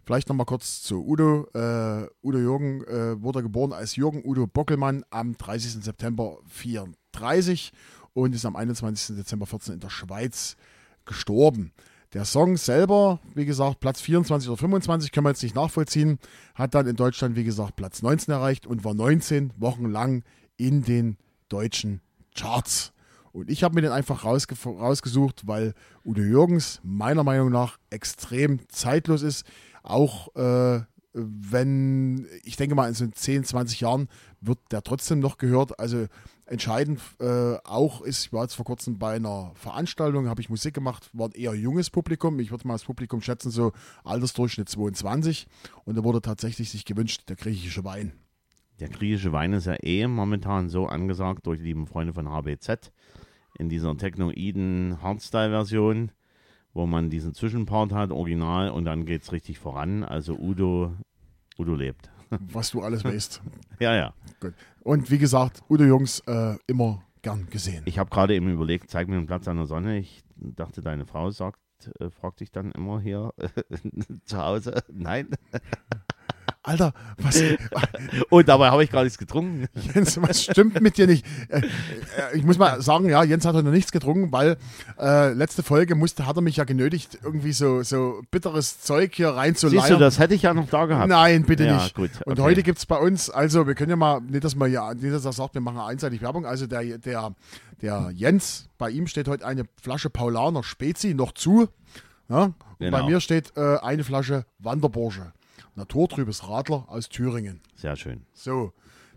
Vielleicht 0.04 0.28
nochmal 0.28 0.46
kurz 0.46 0.82
zu 0.82 1.04
Udo. 1.06 1.46
Äh, 1.54 2.08
Udo 2.22 2.38
Jürgen 2.38 2.84
äh, 2.84 3.20
wurde 3.22 3.42
geboren 3.42 3.72
als 3.72 3.96
Jürgen 3.96 4.22
Udo 4.24 4.46
Bockelmann 4.46 5.04
am 5.10 5.36
30. 5.36 5.84
September 5.84 6.38
34 6.48 7.72
und 8.12 8.34
ist 8.34 8.44
am 8.44 8.56
21. 8.56 9.16
Dezember 9.16 9.46
14 9.46 9.74
in 9.74 9.80
der 9.80 9.90
Schweiz 9.90 10.56
gestorben. 11.04 11.72
Der 12.14 12.24
Song 12.26 12.58
selber, 12.58 13.20
wie 13.34 13.46
gesagt, 13.46 13.80
Platz 13.80 14.00
24 14.02 14.50
oder 14.50 14.58
25, 14.58 15.12
können 15.12 15.24
wir 15.24 15.30
jetzt 15.30 15.42
nicht 15.42 15.54
nachvollziehen, 15.54 16.18
hat 16.54 16.74
dann 16.74 16.86
in 16.86 16.96
Deutschland, 16.96 17.36
wie 17.36 17.44
gesagt, 17.44 17.76
Platz 17.76 18.02
19 18.02 18.34
erreicht 18.34 18.66
und 18.66 18.84
war 18.84 18.92
19 18.92 19.52
Wochen 19.56 19.86
lang 19.86 20.22
in 20.58 20.82
den 20.82 21.16
deutschen 21.48 22.02
Charts. 22.34 22.92
Und 23.32 23.48
ich 23.48 23.64
habe 23.64 23.74
mir 23.74 23.80
den 23.80 23.92
einfach 23.92 24.24
rausge 24.24 24.54
rausgesucht, 24.62 25.46
weil 25.46 25.72
Udo 26.04 26.20
Jürgens 26.20 26.80
meiner 26.82 27.24
Meinung 27.24 27.50
nach 27.50 27.78
extrem 27.88 28.68
zeitlos 28.68 29.22
ist. 29.22 29.46
Auch 29.82 30.34
äh, 30.36 30.80
wenn, 31.14 32.26
ich 32.42 32.56
denke 32.56 32.74
mal, 32.74 32.88
in 32.88 32.94
so 32.94 33.06
10, 33.06 33.44
20 33.44 33.80
Jahren 33.80 34.08
wird 34.40 34.58
der 34.70 34.82
trotzdem 34.82 35.20
noch 35.20 35.36
gehört. 35.36 35.78
Also 35.78 36.06
entscheidend 36.46 37.00
äh, 37.20 37.56
auch 37.64 38.00
ist, 38.02 38.26
ich 38.26 38.32
war 38.32 38.42
jetzt 38.42 38.54
vor 38.54 38.64
kurzem 38.64 38.98
bei 38.98 39.16
einer 39.16 39.52
Veranstaltung, 39.54 40.28
habe 40.28 40.40
ich 40.40 40.48
Musik 40.48 40.74
gemacht, 40.74 41.10
war 41.12 41.28
ein 41.28 41.32
eher 41.32 41.54
junges 41.54 41.90
Publikum. 41.90 42.38
Ich 42.40 42.50
würde 42.50 42.66
mal 42.66 42.74
das 42.74 42.84
Publikum 42.84 43.20
schätzen, 43.20 43.50
so 43.50 43.72
Altersdurchschnitt 44.04 44.68
22. 44.68 45.46
Und 45.84 45.96
da 45.96 46.04
wurde 46.04 46.22
tatsächlich 46.22 46.70
sich 46.70 46.84
gewünscht, 46.84 47.28
der 47.28 47.36
griechische 47.36 47.84
Wein. 47.84 48.12
Der 48.80 48.88
griechische 48.88 49.32
Wein 49.32 49.52
ist 49.52 49.66
ja 49.66 49.76
eh 49.82 50.06
momentan 50.06 50.68
so 50.68 50.86
angesagt 50.86 51.46
durch 51.46 51.58
die 51.58 51.66
lieben 51.66 51.86
Freunde 51.86 52.14
von 52.14 52.28
HBZ 52.28 52.90
in 53.58 53.68
dieser 53.68 53.96
Technoiden 53.96 55.02
Hardstyle-Version, 55.02 56.10
wo 56.74 56.86
man 56.86 57.10
diesen 57.10 57.34
Zwischenpart 57.34 57.92
hat, 57.92 58.10
original, 58.10 58.70
und 58.70 58.84
dann 58.84 59.04
geht 59.04 59.22
es 59.22 59.32
richtig 59.32 59.58
voran. 59.58 60.04
Also 60.04 60.36
Udo, 60.38 60.94
Udo 61.58 61.74
lebt. 61.74 62.10
Was 62.52 62.70
du 62.70 62.82
alles 62.82 63.04
weißt. 63.04 63.42
Ja, 63.78 63.94
ja. 63.94 64.14
Gut. 64.40 64.54
Und 64.80 65.10
wie 65.10 65.18
gesagt, 65.18 65.62
Udo 65.68 65.84
Jungs 65.84 66.20
äh, 66.26 66.56
immer 66.66 67.02
gern 67.20 67.46
gesehen. 67.50 67.82
Ich 67.86 67.98
habe 67.98 68.10
gerade 68.10 68.34
eben 68.34 68.50
überlegt, 68.50 68.90
zeig 68.90 69.08
mir 69.08 69.16
einen 69.16 69.26
Platz 69.26 69.46
an 69.48 69.56
der 69.56 69.66
Sonne. 69.66 69.98
Ich 69.98 70.22
dachte, 70.36 70.80
deine 70.80 71.06
Frau 71.06 71.30
sagt, 71.30 71.60
äh, 72.00 72.10
fragt 72.10 72.40
dich 72.40 72.50
dann 72.50 72.72
immer 72.72 73.00
hier 73.00 73.32
zu 74.24 74.38
Hause. 74.38 74.82
Nein. 74.92 75.28
Alter, 76.64 76.92
was, 77.18 77.42
Und 78.30 78.48
dabei 78.48 78.70
habe 78.70 78.84
ich 78.84 78.90
gar 78.90 79.02
nichts 79.02 79.18
getrunken. 79.18 79.66
Jens, 79.94 80.20
was 80.22 80.44
stimmt 80.44 80.80
mit 80.80 80.96
dir 80.96 81.08
nicht? 81.08 81.26
Äh, 81.48 81.58
äh, 81.58 81.64
ich 82.34 82.44
muss 82.44 82.56
mal 82.56 82.80
sagen, 82.80 83.08
ja, 83.08 83.24
Jens 83.24 83.44
hat 83.44 83.54
heute 83.56 83.64
noch 83.64 83.72
nichts 83.72 83.90
getrunken, 83.90 84.30
weil 84.30 84.56
äh, 85.00 85.32
letzte 85.32 85.64
Folge 85.64 85.96
musste, 85.96 86.24
hat 86.24 86.36
er 86.36 86.42
mich 86.42 86.56
ja 86.56 86.64
genötigt, 86.64 87.18
irgendwie 87.24 87.52
so, 87.52 87.82
so 87.82 88.22
bitteres 88.30 88.80
Zeug 88.80 89.12
hier 89.14 89.26
Siehst 89.28 89.34
du, 89.34 89.40
reinzuleiern. 89.40 89.98
das 90.00 90.20
hätte 90.20 90.34
ich 90.34 90.42
ja 90.42 90.54
noch 90.54 90.68
da 90.68 90.86
gehabt. 90.86 91.08
Nein, 91.08 91.42
bitte 91.44 91.64
Ja, 91.64 91.82
nicht. 91.82 91.96
gut, 91.96 92.10
Und 92.26 92.34
okay. 92.34 92.42
heute 92.42 92.62
gibt 92.62 92.78
es 92.78 92.86
bei 92.86 92.96
uns, 92.98 93.28
also 93.28 93.66
wir 93.66 93.74
können 93.74 93.90
ja 93.90 93.96
mal, 93.96 94.20
nicht, 94.20 94.44
dass 94.44 94.54
man 94.54 94.70
ja, 94.70 94.94
nicht, 94.94 95.12
dass 95.12 95.24
er 95.24 95.32
sagt, 95.32 95.54
wir 95.54 95.60
machen 95.60 95.80
einseitig 95.80 96.22
Werbung. 96.22 96.46
Also 96.46 96.68
der, 96.68 96.96
der, 96.98 97.34
der 97.80 98.12
Jens, 98.14 98.68
bei 98.78 98.88
ihm 98.90 99.08
steht 99.08 99.26
heute 99.26 99.44
eine 99.44 99.64
Flasche 99.80 100.10
Paulaner 100.10 100.62
Spezi 100.62 101.14
noch 101.14 101.32
zu. 101.32 101.68
Ja? 102.28 102.44
Und 102.44 102.54
Genau. 102.78 102.98
bei 102.98 103.04
mir 103.06 103.20
steht 103.20 103.52
äh, 103.56 103.78
eine 103.78 104.02
Flasche 104.04 104.44
Wanderbursche. 104.58 105.32
Naturtrübes 105.74 106.48
Radler 106.48 106.84
aus 106.88 107.08
Thüringen. 107.08 107.60
Sehr 107.74 107.96
schön. 107.96 108.22
So, 108.34 108.72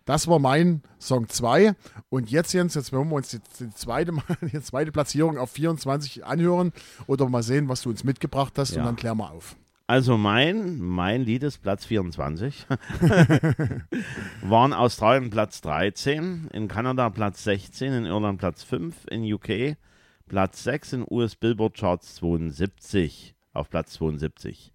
das 0.06 0.28
war 0.28 0.40
mein 0.40 0.84
Song 1.00 1.28
2. 1.28 1.74
Und 2.10 2.30
jetzt, 2.32 2.54
Jens, 2.54 2.76
jetzt 2.76 2.94
wollen 2.94 3.10
wir 3.10 3.16
uns 3.16 3.30
die, 3.30 3.40
die, 3.60 3.70
zweite, 3.72 4.12
Mal- 4.12 4.24
die 4.42 4.62
zweite 4.62 4.92
Platzierung 4.92 5.38
auf 5.38 5.52
24 5.52 6.26
anhören 6.26 6.72
oder 7.08 7.28
mal 7.28 7.44
sehen, 7.44 7.68
was 7.70 7.82
du 7.82 7.90
uns 7.90 8.04
mitgebracht 8.04 8.54
hast 8.58 8.72
Ja. 8.76 8.80
und 8.82 8.86
dann 8.86 8.96
klären 8.96 9.18
wir 9.18 9.32
auf. 9.32 9.56
Also 9.88 10.18
mein, 10.18 10.80
mein 10.80 11.22
Lied 11.22 11.44
ist 11.44 11.60
Platz 11.62 11.86
24. 11.86 12.66
War 14.42 14.66
in 14.66 14.74
Australien 14.74 15.30
Platz 15.30 15.62
13, 15.62 16.48
in 16.54 16.68
Kanada 16.68 17.10
Platz 17.12 17.44
16, 17.44 17.94
in 17.94 18.06
Irland 18.06 18.40
Platz 18.40 18.64
5, 18.64 18.96
in 19.12 19.32
UK 19.32 19.78
Platz 20.28 20.64
6, 20.64 20.94
in 20.94 21.06
US 21.10 21.36
Billboard 21.36 21.76
Charts 21.78 22.16
72, 22.16 23.36
auf 23.54 23.70
Platz 23.70 23.94
72. 23.94 24.74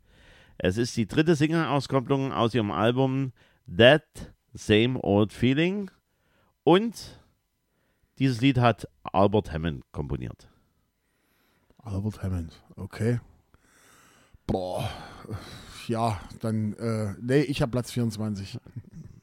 Es 0.62 0.76
ist 0.76 0.94
die 0.98 1.06
dritte 1.06 1.36
Single-Auskopplung 1.36 2.32
aus 2.32 2.54
ihrem 2.54 2.70
Album 2.70 3.32
That 3.78 4.04
Same 4.52 4.98
Old 5.02 5.32
Feeling 5.32 5.90
und 6.64 7.18
dieses 8.18 8.42
Lied 8.42 8.58
hat 8.58 8.86
Albert 9.02 9.52
Hammond 9.54 9.84
komponiert. 9.90 10.48
Albert 11.78 12.22
Hammond, 12.22 12.62
okay. 12.76 13.20
Boah, 14.46 14.90
ja, 15.88 16.20
dann, 16.40 16.74
äh, 16.74 17.14
nee, 17.22 17.40
ich 17.40 17.62
habe 17.62 17.70
Platz 17.70 17.90
24. 17.92 18.58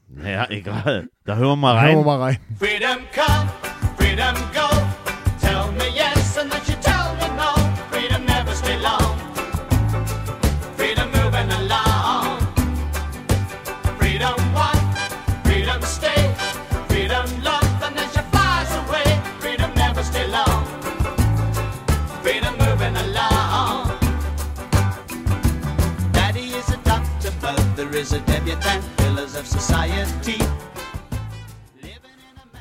Naja, 0.08 0.50
egal. 0.50 1.08
Da 1.24 1.36
hören 1.36 1.50
wir 1.50 1.56
mal 1.56 1.80
Hören 1.80 1.90
wir 1.90 1.98
rein. 1.98 2.04
mal 2.04 2.20
rein. 2.20 2.38
Freedom 2.58 2.98
come, 3.14 3.48
freedom 3.96 4.34
go. 4.52 4.67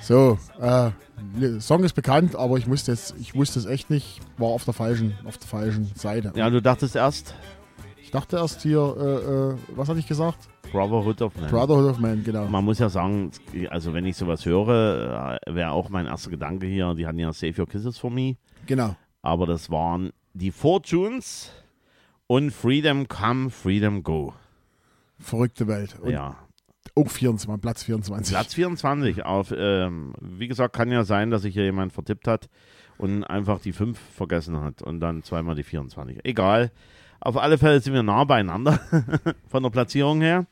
So, 0.02 0.38
äh, 0.60 0.92
der 1.40 1.60
Song 1.62 1.84
ist 1.84 1.94
bekannt, 1.94 2.36
aber 2.36 2.58
ich 2.58 2.66
musste 2.66 2.92
jetzt, 2.92 3.16
ich 3.20 3.36
wusste 3.36 3.60
es 3.60 3.66
echt 3.66 3.90
nicht, 3.90 4.22
war 4.38 4.48
auf 4.50 4.64
der 4.64 4.74
falschen, 4.74 5.14
auf 5.26 5.38
der 5.38 5.48
falschen 5.48 5.92
Seite. 5.96 6.32
Ja, 6.36 6.50
du 6.50 6.62
dachtest 6.62 6.96
erst 6.96 7.36
Ich 8.02 8.12
dachte 8.12 8.38
erst 8.38 8.62
hier, 8.62 8.96
äh, 8.98 9.54
äh, 9.54 9.76
was 9.76 9.90
hatte 9.90 10.00
ich 10.00 10.08
gesagt? 10.08 10.48
Brotherhood 10.72 11.22
of 11.22 11.36
Man. 11.36 11.50
Brotherhood 11.50 11.92
of 11.92 12.00
Man, 12.00 12.24
genau. 12.24 12.46
Man 12.48 12.64
muss 12.64 12.80
ja 12.80 12.88
sagen, 12.90 13.32
also 13.70 13.94
wenn 13.94 14.06
ich 14.06 14.16
sowas 14.16 14.46
höre, 14.46 15.40
äh, 15.46 15.54
wäre 15.54 15.72
auch 15.72 15.90
mein 15.90 16.06
erster 16.06 16.30
Gedanke 16.30 16.68
hier, 16.68 16.94
die 16.94 17.06
hatten 17.06 17.20
ja 17.20 17.34
Save 17.34 17.54
Your 17.60 17.68
Kisses 17.68 17.98
for 17.98 18.10
Me, 18.10 18.36
Genau. 18.66 18.96
aber 19.22 19.46
das 19.46 19.70
waren 19.70 20.12
die 20.34 20.52
Fortunes 20.52 21.52
und 22.28 22.52
Freedom 22.52 23.08
Come, 23.10 23.50
Freedom 23.50 24.04
Go. 24.04 24.34
Verrückte 25.20 25.68
Welt. 25.68 25.98
Und 26.00 26.12
Ja, 26.12 26.36
auch 26.96 27.10
24, 27.10 27.62
Platz 27.62 27.84
24. 27.84 28.34
Platz 28.36 28.54
24 28.54 29.26
auf, 29.26 29.54
ähm, 29.56 30.14
wie 30.22 30.48
gesagt, 30.48 30.76
kann 30.76 30.92
ja 30.92 31.04
sein, 31.04 31.30
dass 31.32 31.44
sich 31.44 31.54
hier 31.54 31.64
jemand 31.66 31.94
vertippt 31.94 32.28
hat 32.28 32.50
und 32.98 33.24
einfach 33.24 33.60
die 33.60 33.74
5 33.74 34.00
vergessen 34.00 34.60
hat 34.62 34.82
und 34.82 35.00
dann 35.00 35.22
zweimal 35.24 35.56
die 35.56 35.64
24. 35.64 36.20
Egal. 36.24 36.72
Auf 37.20 37.38
alle 37.38 37.58
Fälle 37.58 37.80
sind 37.82 37.94
wir 37.94 38.04
nah 38.04 38.24
beieinander 38.24 38.80
von 39.48 39.64
der 39.64 39.70
Platzierung 39.70 40.22
her. 40.22 40.46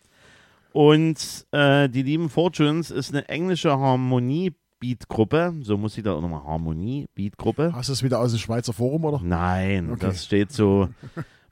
Und 0.73 1.45
äh, 1.51 1.88
die 1.89 2.01
lieben 2.04 2.30
Fortunes 2.30 2.91
ist 2.91 3.12
eine 3.13 3.30
englische 3.30 3.71
Harmonie-Beat-Gruppe. 3.80 5.54
So 5.62 5.78
muss 5.78 5.97
ich 5.97 6.04
da 6.04 6.13
auch 6.13 6.21
nochmal 6.21 6.43
Harmonie-Beat-Gruppe. 6.43 7.71
Hast 7.73 7.89
du 7.89 7.93
es 7.93 8.04
wieder 8.04 8.19
aus 8.19 8.32
dem 8.32 8.39
Schweizer 8.39 8.73
Forum, 8.73 9.06
oder? 9.06 9.21
Nein, 9.23 9.89
Okay. 9.91 10.08
das 10.08 10.25
steht 10.25 10.51
so 10.51 10.89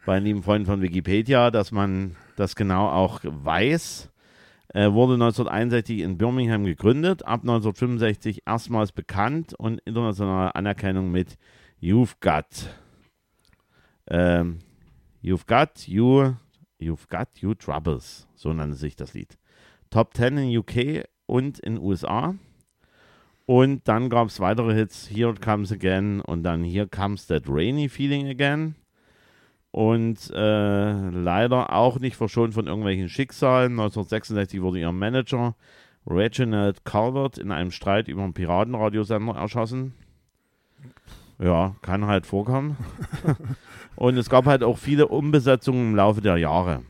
bei 0.06 0.16
den 0.20 0.26
lieben 0.26 0.44
Freunden 0.44 0.66
von 0.66 0.82
Wikipedia, 0.82 1.52
dass 1.52 1.72
man 1.72 2.16
das 2.36 2.56
genau 2.56 2.88
auch 2.90 3.22
weiß. 3.24 4.10
Äh, 4.70 4.92
wurde 4.92 5.14
1961 5.14 6.00
in 6.00 6.18
Birmingham 6.18 6.64
gegründet, 6.64 7.24
ab 7.26 7.42
1965 7.42 8.42
erstmals 8.48 8.92
bekannt 8.92 9.54
und 9.54 9.80
internationale 9.86 10.56
Anerkennung 10.56 11.12
mit 11.12 11.38
You've 11.80 12.16
Got. 12.22 12.74
Ähm, 14.08 14.60
you've 15.22 15.46
Got 15.46 15.88
You, 15.88 16.34
You've 16.80 17.08
Got 17.08 17.28
You 17.40 17.54
Troubles, 17.54 18.28
so 18.36 18.52
nannte 18.52 18.76
sich 18.76 18.96
das 18.96 19.14
Lied. 19.14 19.38
Top 19.92 20.16
10 20.16 20.38
in 20.40 20.58
UK 20.58 21.06
und 21.28 21.60
in 21.60 21.78
USA. 21.78 22.34
Und 23.46 23.88
dann 23.88 24.10
gab 24.10 24.30
es 24.30 24.40
weitere 24.40 24.74
Hits, 24.74 25.10
Here 25.10 25.30
It 25.30 25.42
Comes 25.42 25.72
Again 25.72 26.22
und 26.22 26.44
dann 26.44 26.64
Here 26.64 26.88
Comes 26.88 27.28
That 27.28 27.44
Rainy 27.48 27.90
Feeling 27.90 28.28
Again. 28.28 28.76
Und 29.74 30.30
äh, 30.30 31.10
leider 31.10 31.74
auch 31.74 31.98
nicht 31.98 32.16
verschont 32.16 32.54
von 32.54 32.68
irgendwelchen 32.68 33.10
Schicksalen. 33.10 33.72
1966 33.72 34.62
wurde 34.62 34.80
ihr 34.80 34.92
Manager 34.92 35.56
Reginald 36.06 36.86
Calvert 36.86 37.40
in 37.40 37.50
einem 37.50 37.72
Streit 37.72 38.08
über 38.08 38.22
einen 38.22 38.36
Piratenradiosender 38.36 39.34
erschossen. 39.34 39.96
Ja, 41.40 41.76
kann 41.82 42.06
halt 42.06 42.28
vorkommen. 42.28 42.78
und 43.96 44.16
es 44.16 44.30
gab 44.30 44.46
halt 44.46 44.64
auch 44.64 44.78
viele 44.78 45.08
Umbesetzungen 45.08 45.90
im 45.90 45.96
Laufe 45.96 46.22
der 46.22 46.38
Jahre. 46.38 46.84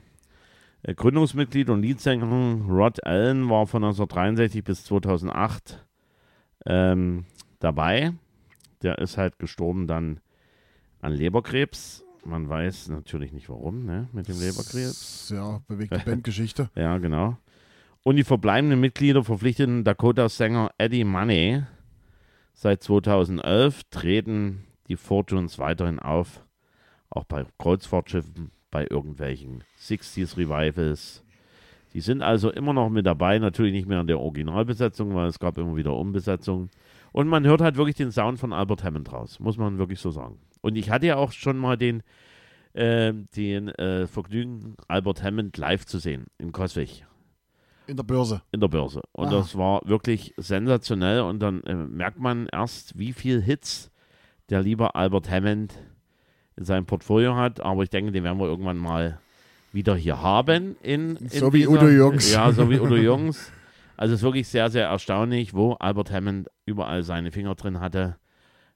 Äh, 0.82 0.94
Gründungsmitglied 0.94 1.70
und 1.70 1.82
Leadsänger 1.82 2.66
Rod 2.68 3.02
Allen 3.06 3.50
war 3.50 3.66
von 3.66 3.86
1963 3.86 4.62
bis 4.62 4.84
2008 4.84 5.86
ähm, 6.66 7.24
dabei. 7.62 8.12
Der 8.82 8.98
ist 8.98 9.18
halt 9.18 9.40
gestorben 9.40 9.88
dann 9.88 10.20
an 11.00 11.14
Leberkrebs. 11.14 12.04
Man 12.26 12.48
weiß 12.48 12.90
natürlich 12.90 13.34
nicht 13.34 13.50
warum, 13.50 13.86
ne? 13.86 14.08
Mit 14.14 14.28
dem 14.28 14.40
Leberkrebs. 14.40 15.30
Ja, 15.34 15.62
bewegte 15.68 16.00
Bandgeschichte. 16.06 16.70
Ja, 16.76 16.98
genau. 16.98 17.38
Und 18.04 18.16
die 18.18 18.24
verbleibenden 18.24 18.80
Mitglieder 18.80 19.24
verpflichteten 19.24 19.84
Dakota-Sänger 19.84 20.72
Eddie 20.78 21.04
Money. 21.04 21.64
Seit 22.54 22.84
2011 22.84 23.84
treten 23.90 24.66
die 24.88 24.96
Fortunes 24.98 25.58
weiterhin 25.60 26.00
auf, 26.00 26.46
auch 27.10 27.24
bei 27.24 27.46
Kreuzfahrtschiffen, 27.58 28.52
bei 28.72 28.86
irgendwelchen 28.90 29.64
60s 29.80 30.38
Revivals. 30.38 31.24
Die 31.94 32.02
sind 32.02 32.22
also 32.22 32.52
immer 32.52 32.74
noch 32.74 32.90
mit 32.90 33.06
dabei, 33.06 33.40
natürlich 33.40 33.74
nicht 33.74 33.88
mehr 33.88 34.02
in 34.02 34.08
der 34.08 34.20
Originalbesetzung, 34.20 35.14
weil 35.14 35.28
es 35.28 35.40
gab 35.40 35.58
immer 35.58 35.76
wieder 35.76 35.96
Umbesetzungen. 35.96 36.70
Und 37.12 37.28
man 37.28 37.46
hört 37.46 37.62
halt 37.62 37.78
wirklich 37.78 37.96
den 37.96 38.12
Sound 38.12 38.40
von 38.40 38.52
Albert 38.52 38.84
Hammond 38.84 39.12
raus, 39.14 39.40
muss 39.40 39.58
man 39.58 39.78
wirklich 39.78 40.00
so 40.00 40.10
sagen. 40.10 40.40
Und 40.64 40.76
ich 40.78 40.90
hatte 40.90 41.06
ja 41.06 41.18
auch 41.18 41.32
schon 41.34 41.58
mal 41.58 41.78
den, 41.78 42.02
äh, 42.74 43.14
den 43.36 43.68
äh, 43.68 44.08
Vergnügen, 44.08 44.76
Albert 44.88 45.22
Hammond 45.22 45.58
live 45.58 45.86
zu 45.86 46.00
sehen 46.00 46.26
in 46.40 46.52
Coswig 46.52 47.06
In 47.86 47.98
der 47.98 48.04
Börse. 48.04 48.42
in 48.52 48.60
der 48.62 48.70
Börse. 48.70 49.02
Und 49.12 49.28
Ah. 49.28 49.32
das 49.32 49.58
war 49.58 49.82
wirklich 49.86 50.34
sensationell. 50.38 51.22
Und 51.22 51.40
dann 51.40 51.62
äh, 51.64 51.76
merkt 51.76 52.20
man 52.20 52.48
erst, 52.52 52.98
wie 52.98 53.14
viel 53.14 53.42
Hits 53.42 53.92
der 54.50 54.62
liebe 54.64 54.96
Albert 54.96 55.30
Hammond 55.30 55.74
in 56.56 56.64
seinem 56.64 56.86
Portfolio 56.86 57.36
hat. 57.36 57.60
Aber 57.62 57.84
ich 57.84 57.90
denke, 57.90 58.12
den 58.12 58.24
werden 58.24 58.40
wir 58.40 58.48
irgendwann 58.48 58.78
mal 58.78 59.20
wieder 59.74 59.96
hier 59.96 60.22
haben. 60.22 60.76
In, 60.82 61.18
in 61.18 61.28
So 61.30 61.52
wie 61.52 61.68
Udo 61.68 61.88
Jürgens. 61.90 62.32
Ja, 62.32 62.52
so 62.54 62.70
wie 62.70 62.80
Udo 62.80 62.96
Jürgens. 63.08 63.52
Also 63.98 64.14
es 64.14 64.22
ist 64.22 64.24
wirklich 64.24 64.48
sehr, 64.48 64.70
sehr 64.70 64.88
erstaunlich, 64.88 65.54
wo 65.54 65.74
Albert 65.74 66.10
Hammond 66.12 66.48
überall 66.66 67.04
seine 67.04 67.32
Finger 67.32 67.56
drin 67.56 67.80
hatte. 67.82 68.16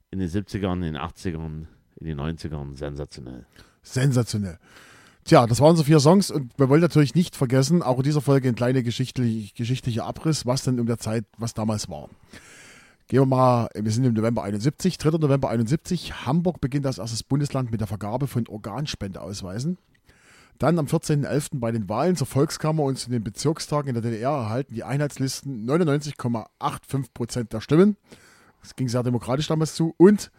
In 0.09 0.19
den 0.19 0.29
70ern, 0.29 0.73
in 0.75 0.81
den 0.93 0.97
80ern, 0.97 1.65
in 1.99 2.07
den 2.07 2.19
90ern. 2.19 2.75
Sensationell. 2.75 3.45
Sensationell. 3.81 4.57
Tja, 5.23 5.45
das 5.45 5.59
waren 5.59 5.75
so 5.75 5.83
vier 5.83 5.99
Songs 5.99 6.31
und 6.31 6.57
wir 6.57 6.69
wollen 6.69 6.81
natürlich 6.81 7.13
nicht 7.13 7.35
vergessen, 7.35 7.83
auch 7.83 7.97
in 7.97 8.03
dieser 8.03 8.21
Folge 8.21 8.47
ein 8.47 8.55
kleiner 8.55 8.81
geschichtlich, 8.81 9.53
geschichtlicher 9.55 10.05
Abriss, 10.05 10.45
was 10.45 10.63
denn 10.63 10.79
um 10.79 10.85
der 10.85 10.99
Zeit, 10.99 11.25
was 11.37 11.53
damals 11.53 11.89
war. 11.89 12.09
Gehen 13.09 13.21
wir 13.21 13.25
mal, 13.25 13.69
wir 13.73 13.91
sind 13.91 14.05
im 14.05 14.13
November 14.13 14.43
71, 14.43 14.97
3. 14.97 15.17
November 15.17 15.49
71. 15.49 16.25
Hamburg 16.25 16.61
beginnt 16.61 16.85
als 16.85 16.97
erstes 16.97 17.23
Bundesland 17.23 17.71
mit 17.71 17.81
der 17.81 17.87
Vergabe 17.87 18.27
von 18.27 18.47
Organspendeausweisen. 18.47 19.77
Dann 20.59 20.79
am 20.79 20.85
14.11. 20.85 21.59
bei 21.59 21.71
den 21.71 21.87
Wahlen 21.87 22.15
zur 22.15 22.27
Volkskammer 22.27 22.83
und 22.83 22.97
zu 22.97 23.09
den 23.09 23.23
Bezirkstagen 23.23 23.89
in 23.89 24.01
der 24.01 24.09
DDR 24.09 24.31
erhalten 24.31 24.73
die 24.73 24.83
Einheitslisten 24.83 25.69
99,85 25.69 27.05
Prozent 27.13 27.53
der 27.53 27.61
Stimmen. 27.61 27.95
Das 28.61 28.75
ging 28.75 28.87
sehr 28.87 29.03
demokratisch 29.03 29.47
damals 29.47 29.75
zu. 29.75 29.93
Und 29.97 30.31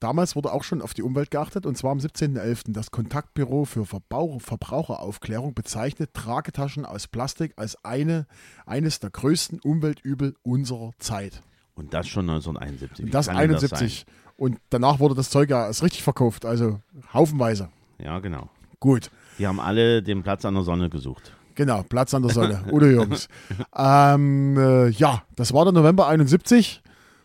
Damals 0.00 0.36
wurde 0.36 0.52
auch 0.52 0.64
schon 0.64 0.82
auf 0.82 0.92
die 0.92 1.02
Umwelt 1.02 1.30
geachtet 1.30 1.66
und 1.66 1.78
zwar 1.78 1.92
am 1.92 1.98
17.11. 1.98 2.72
Das 2.72 2.90
Kontaktbüro 2.90 3.64
für 3.64 3.86
Verbau 3.86 4.38
Verbraucheraufklärung 4.38 5.54
bezeichnet 5.54 6.12
Tragetaschen 6.14 6.84
aus 6.84 7.08
Plastik 7.08 7.54
als 7.56 7.82
eine, 7.84 8.26
eines 8.66 9.00
der 9.00 9.10
größten 9.10 9.60
Umweltübel 9.60 10.34
unserer 10.42 10.90
Zeit. 10.98 11.42
Und 11.74 11.94
das 11.94 12.08
schon 12.08 12.28
1971. 12.28 12.98
Wie 12.98 13.02
Und 13.04 13.14
das 13.14 13.26
kann 13.26 13.36
denn 13.36 13.50
71. 13.50 14.04
und 14.36 14.58
danach 14.70 15.00
wurde 15.00 15.14
das 15.14 15.30
Zeug 15.30 15.50
ja 15.50 15.66
erst 15.66 15.82
richtig 15.82 16.02
verkauft, 16.02 16.44
also 16.44 16.80
haufenweise. 17.12 17.70
Ja, 17.98 18.18
genau. 18.18 18.50
Gut. 18.80 19.10
Die 19.38 19.46
haben 19.46 19.60
alle 19.60 20.02
den 20.02 20.22
Platz 20.22 20.44
an 20.44 20.54
der 20.54 20.62
Sonne 20.62 20.90
gesucht. 20.90 21.32
Genau, 21.54 21.82
Platz 21.82 22.12
an 22.14 22.22
der 22.22 22.32
Sonne. 22.32 22.64
Udo 22.70 22.86
Jürgens. 22.86 23.28
ähm, 23.76 24.56
äh, 24.58 24.88
ja, 24.90 25.22
das 25.36 25.52
war 25.52 25.64
der 25.64 25.72
November 25.72 26.08
71. 26.08 26.82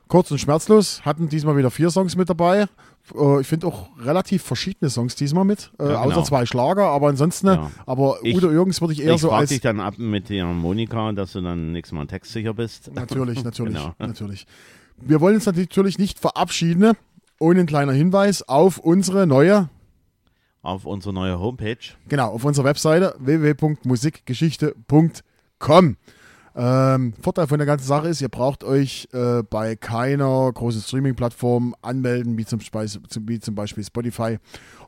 Kurz 0.10 0.30
und 0.32 0.40
schmerzlos. 0.40 1.02
Hatten 1.06 1.30
diesmal 1.30 1.56
wieder 1.56 1.70
vier 1.72 1.90
Songs 1.92 2.16
mit 2.18 2.30
dabei. 2.30 2.66
Äh, 3.16 3.42
ich 3.42 3.48
finde 3.48 3.68
auch 3.68 3.88
relativ 4.02 4.42
verschiedene 4.44 4.90
Songs 4.90 5.16
diesmal 5.16 5.46
mit. 5.46 5.72
Äh, 5.80 5.84
Ja, 5.84 6.04
genau. 6.04 6.16
Außer 6.18 6.24
zwei 6.26 6.46
Schlager, 6.48 6.88
aber 6.88 7.08
ansonsten. 7.10 7.46
Ja. 7.48 7.70
Aber 7.86 8.18
Ich- 8.24 8.36
Udo 8.36 8.50
Jürgens 8.52 8.82
würde 8.82 8.94
ich 8.94 9.02
eher 9.04 9.14
ich 9.14 9.22
so 9.22 9.32
als. 9.32 9.50
dich 9.50 9.62
dann 9.62 9.80
ab 9.80 9.98
mit 10.00 10.30
der 10.30 10.46
Monika, 10.48 11.12
dass 11.14 11.32
du 11.34 11.42
dann 11.42 11.72
nächstes 11.72 11.96
Mal 11.96 12.08
textsicher 12.08 12.54
bist. 12.56 12.92
Natürlich, 12.94 13.42
natürlich, 13.44 13.76
Genau. 13.78 13.94
natürlich. 14.00 14.48
Wir 14.98 15.22
wollen 15.22 15.36
uns 15.36 15.46
natürlich 15.46 15.98
nicht 16.00 16.18
verabschieden, 16.20 16.94
ohne 17.40 17.60
einen 17.60 17.68
kleinen 17.68 17.96
Hinweis 17.96 18.42
auf 18.50 18.80
unsere 18.80 19.28
neue, 19.28 19.70
Auf 20.64 20.86
unsere 20.86 21.14
neue 21.14 21.40
Homepage. 21.40 21.78
genau, 22.10 22.32
auf 22.32 22.44
unserer 22.44 22.66
Webseite 22.66 23.14
www.musikgeschichte.com. 23.20 25.98
Ähm, 26.56 27.14
Vorteil 27.22 27.48
von 27.48 27.58
der 27.60 27.68
ganzen 27.68 27.86
Sache 27.88 28.08
ist, 28.08 28.22
ihr 28.22 28.30
braucht 28.30 28.64
euch 28.64 29.08
äh, 29.14 29.44
bei 29.44 29.76
keiner 29.76 30.52
großen 30.52 30.82
Streaming-Plattform 30.82 31.76
anmelden, 31.82 32.38
wie 32.38 32.46
zum, 32.46 32.60
Speis- 32.60 33.00
wie 33.22 33.40
zum 33.40 33.56
Beispiel 33.56 33.84
Spotify 33.84 34.38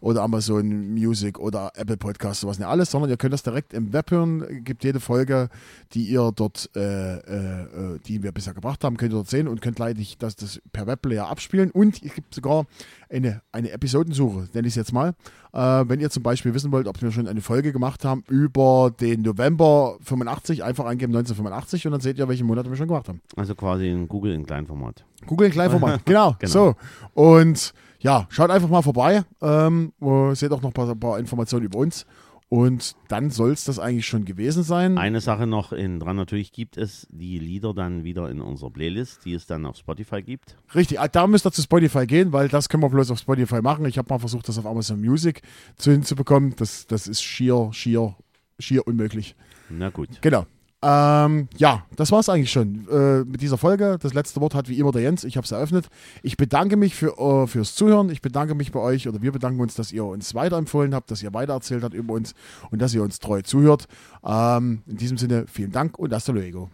oder 0.01 0.23
Amazon 0.23 0.93
Music 0.93 1.37
oder 1.39 1.71
Apple 1.75 1.97
Podcasts, 1.97 2.41
sowas 2.41 2.57
nicht 2.57 2.67
alles, 2.67 2.89
sondern 2.89 3.09
ihr 3.11 3.17
könnt 3.17 3.33
das 3.33 3.43
direkt 3.43 3.73
im 3.73 3.93
Web 3.93 4.11
hören. 4.11 4.63
Gibt 4.63 4.83
jede 4.83 4.99
Folge, 4.99 5.49
die 5.93 6.05
ihr 6.05 6.31
dort, 6.35 6.69
äh, 6.75 7.17
äh, 7.17 7.61
äh, 7.61 7.99
die 8.07 8.23
wir 8.23 8.31
bisher 8.31 8.53
gebracht 8.55 8.83
haben, 8.83 8.97
könnt 8.97 9.11
ihr 9.13 9.17
dort 9.17 9.29
sehen 9.29 9.47
und 9.47 9.61
könnt 9.61 9.75
gleich 9.75 10.17
das, 10.17 10.35
das 10.35 10.59
per 10.73 10.87
Webplayer 10.87 11.29
abspielen. 11.29 11.69
Und 11.69 12.03
es 12.03 12.15
gibt 12.15 12.33
sogar 12.33 12.65
eine, 13.11 13.41
eine 13.51 13.71
Episodensuche, 13.71 14.47
nenne 14.53 14.67
ich 14.67 14.73
es 14.73 14.75
jetzt 14.75 14.93
mal. 14.93 15.13
Äh, 15.53 15.59
wenn 15.87 15.99
ihr 15.99 16.09
zum 16.09 16.23
Beispiel 16.23 16.53
wissen 16.53 16.71
wollt, 16.71 16.87
ob 16.87 17.01
wir 17.01 17.11
schon 17.11 17.27
eine 17.27 17.41
Folge 17.41 17.71
gemacht 17.73 18.05
haben 18.05 18.23
über 18.29 18.91
den 18.99 19.21
November 19.21 19.97
85, 20.03 20.63
einfach 20.63 20.85
eingeben 20.85 21.11
1985 21.13 21.85
und 21.87 21.91
dann 21.91 22.01
seht 22.01 22.17
ihr, 22.17 22.27
welche 22.27 22.43
Monate 22.43 22.69
wir 22.69 22.77
schon 22.77 22.87
gemacht 22.87 23.09
haben. 23.09 23.21
Also 23.35 23.55
quasi 23.55 23.89
in 23.89 24.07
Google 24.07 24.33
in 24.33 24.45
Kleinformat. 24.45 25.03
Google 25.25 25.47
in 25.47 25.53
Kleinformat, 25.53 26.01
genau, 26.05 26.35
Genau. 26.39 26.51
So. 26.51 26.75
Und 27.13 27.73
ja, 27.99 28.25
schaut 28.29 28.49
einfach 28.49 28.69
mal 28.69 28.81
vorbei. 28.81 29.23
Ähm, 29.41 29.93
äh, 30.01 30.33
seht 30.33 30.51
auch 30.51 30.61
noch 30.61 30.69
ein 30.69 30.73
paar, 30.73 30.89
ein 30.89 30.99
paar 30.99 31.19
Informationen 31.19 31.65
über 31.65 31.79
uns. 31.79 32.05
Und 32.53 32.97
dann 33.07 33.29
soll 33.29 33.53
es 33.53 33.63
das 33.63 33.79
eigentlich 33.79 34.05
schon 34.05 34.25
gewesen 34.25 34.63
sein. 34.63 34.97
Eine 34.97 35.21
Sache 35.21 35.47
noch 35.47 35.71
in 35.71 36.01
dran, 36.01 36.17
natürlich 36.17 36.51
gibt 36.51 36.75
es 36.75 37.07
die 37.09 37.39
Lieder 37.39 37.73
dann 37.73 38.03
wieder 38.03 38.29
in 38.29 38.41
unserer 38.41 38.69
Playlist, 38.69 39.23
die 39.23 39.33
es 39.33 39.45
dann 39.45 39.65
auf 39.65 39.77
Spotify 39.77 40.21
gibt. 40.21 40.57
Richtig, 40.75 40.99
ah, 40.99 41.07
da 41.07 41.27
müsst 41.27 41.45
ihr 41.45 41.53
zu 41.53 41.61
Spotify 41.61 42.05
gehen, 42.05 42.33
weil 42.33 42.49
das 42.49 42.67
können 42.67 42.83
wir 42.83 42.89
bloß 42.89 43.09
auf 43.09 43.19
Spotify 43.19 43.61
machen. 43.61 43.85
Ich 43.85 43.97
habe 43.97 44.09
mal 44.09 44.19
versucht, 44.19 44.49
das 44.49 44.57
auf 44.57 44.65
Amazon 44.65 44.99
Music 44.99 45.43
zu, 45.77 45.93
hinzubekommen. 45.93 46.53
Das, 46.57 46.87
das 46.87 47.07
ist 47.07 47.21
schier, 47.21 47.69
schier, 47.71 48.17
schier 48.59 48.85
unmöglich. 48.85 49.37
Na 49.69 49.89
gut. 49.89 50.09
Genau. 50.19 50.45
Ähm, 50.83 51.47
ja, 51.57 51.83
das 51.95 52.11
war's 52.11 52.27
eigentlich 52.27 52.51
schon 52.51 52.87
äh, 52.89 53.23
mit 53.23 53.41
dieser 53.41 53.57
Folge. 53.57 53.97
Das 54.01 54.13
letzte 54.13 54.41
Wort 54.41 54.55
hat 54.55 54.67
wie 54.67 54.79
immer 54.79 54.91
der 54.91 55.03
Jens. 55.03 55.23
Ich 55.23 55.37
habe 55.37 55.45
es 55.45 55.51
eröffnet. 55.51 55.87
Ich 56.23 56.37
bedanke 56.37 56.75
mich 56.75 56.95
für, 56.95 57.17
äh, 57.19 57.47
fürs 57.47 57.75
Zuhören. 57.75 58.09
Ich 58.09 58.21
bedanke 58.21 58.55
mich 58.55 58.71
bei 58.71 58.79
euch 58.79 59.07
oder 59.07 59.21
wir 59.21 59.31
bedanken 59.31 59.61
uns, 59.61 59.75
dass 59.75 59.91
ihr 59.91 60.03
uns 60.03 60.33
weiterempfohlen 60.33 60.95
habt, 60.95 61.11
dass 61.11 61.21
ihr 61.21 61.33
weitererzählt 61.33 61.83
habt 61.83 61.93
über 61.93 62.13
uns 62.13 62.33
und 62.71 62.81
dass 62.81 62.93
ihr 62.95 63.03
uns 63.03 63.19
treu 63.19 63.41
zuhört. 63.43 63.87
Ähm, 64.25 64.81
in 64.87 64.97
diesem 64.97 65.17
Sinne, 65.17 65.45
vielen 65.47 65.71
Dank 65.71 65.99
und 65.99 66.13
hasta 66.13 66.31
luego. 66.31 66.69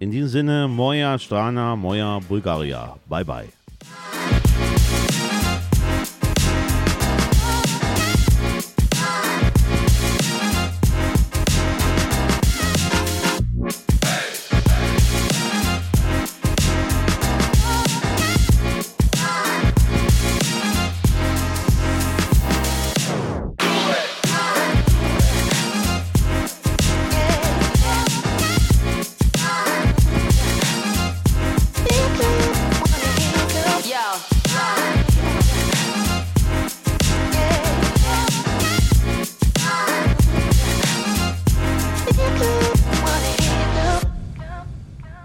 In 0.00 0.10
diesem 0.10 0.28
Sinne, 0.28 0.66
Moja 0.66 1.18
Strana, 1.18 1.76
Moja 1.76 2.18
Bulgaria. 2.26 2.96
Bye 3.08 3.24
bye. 3.24 4.39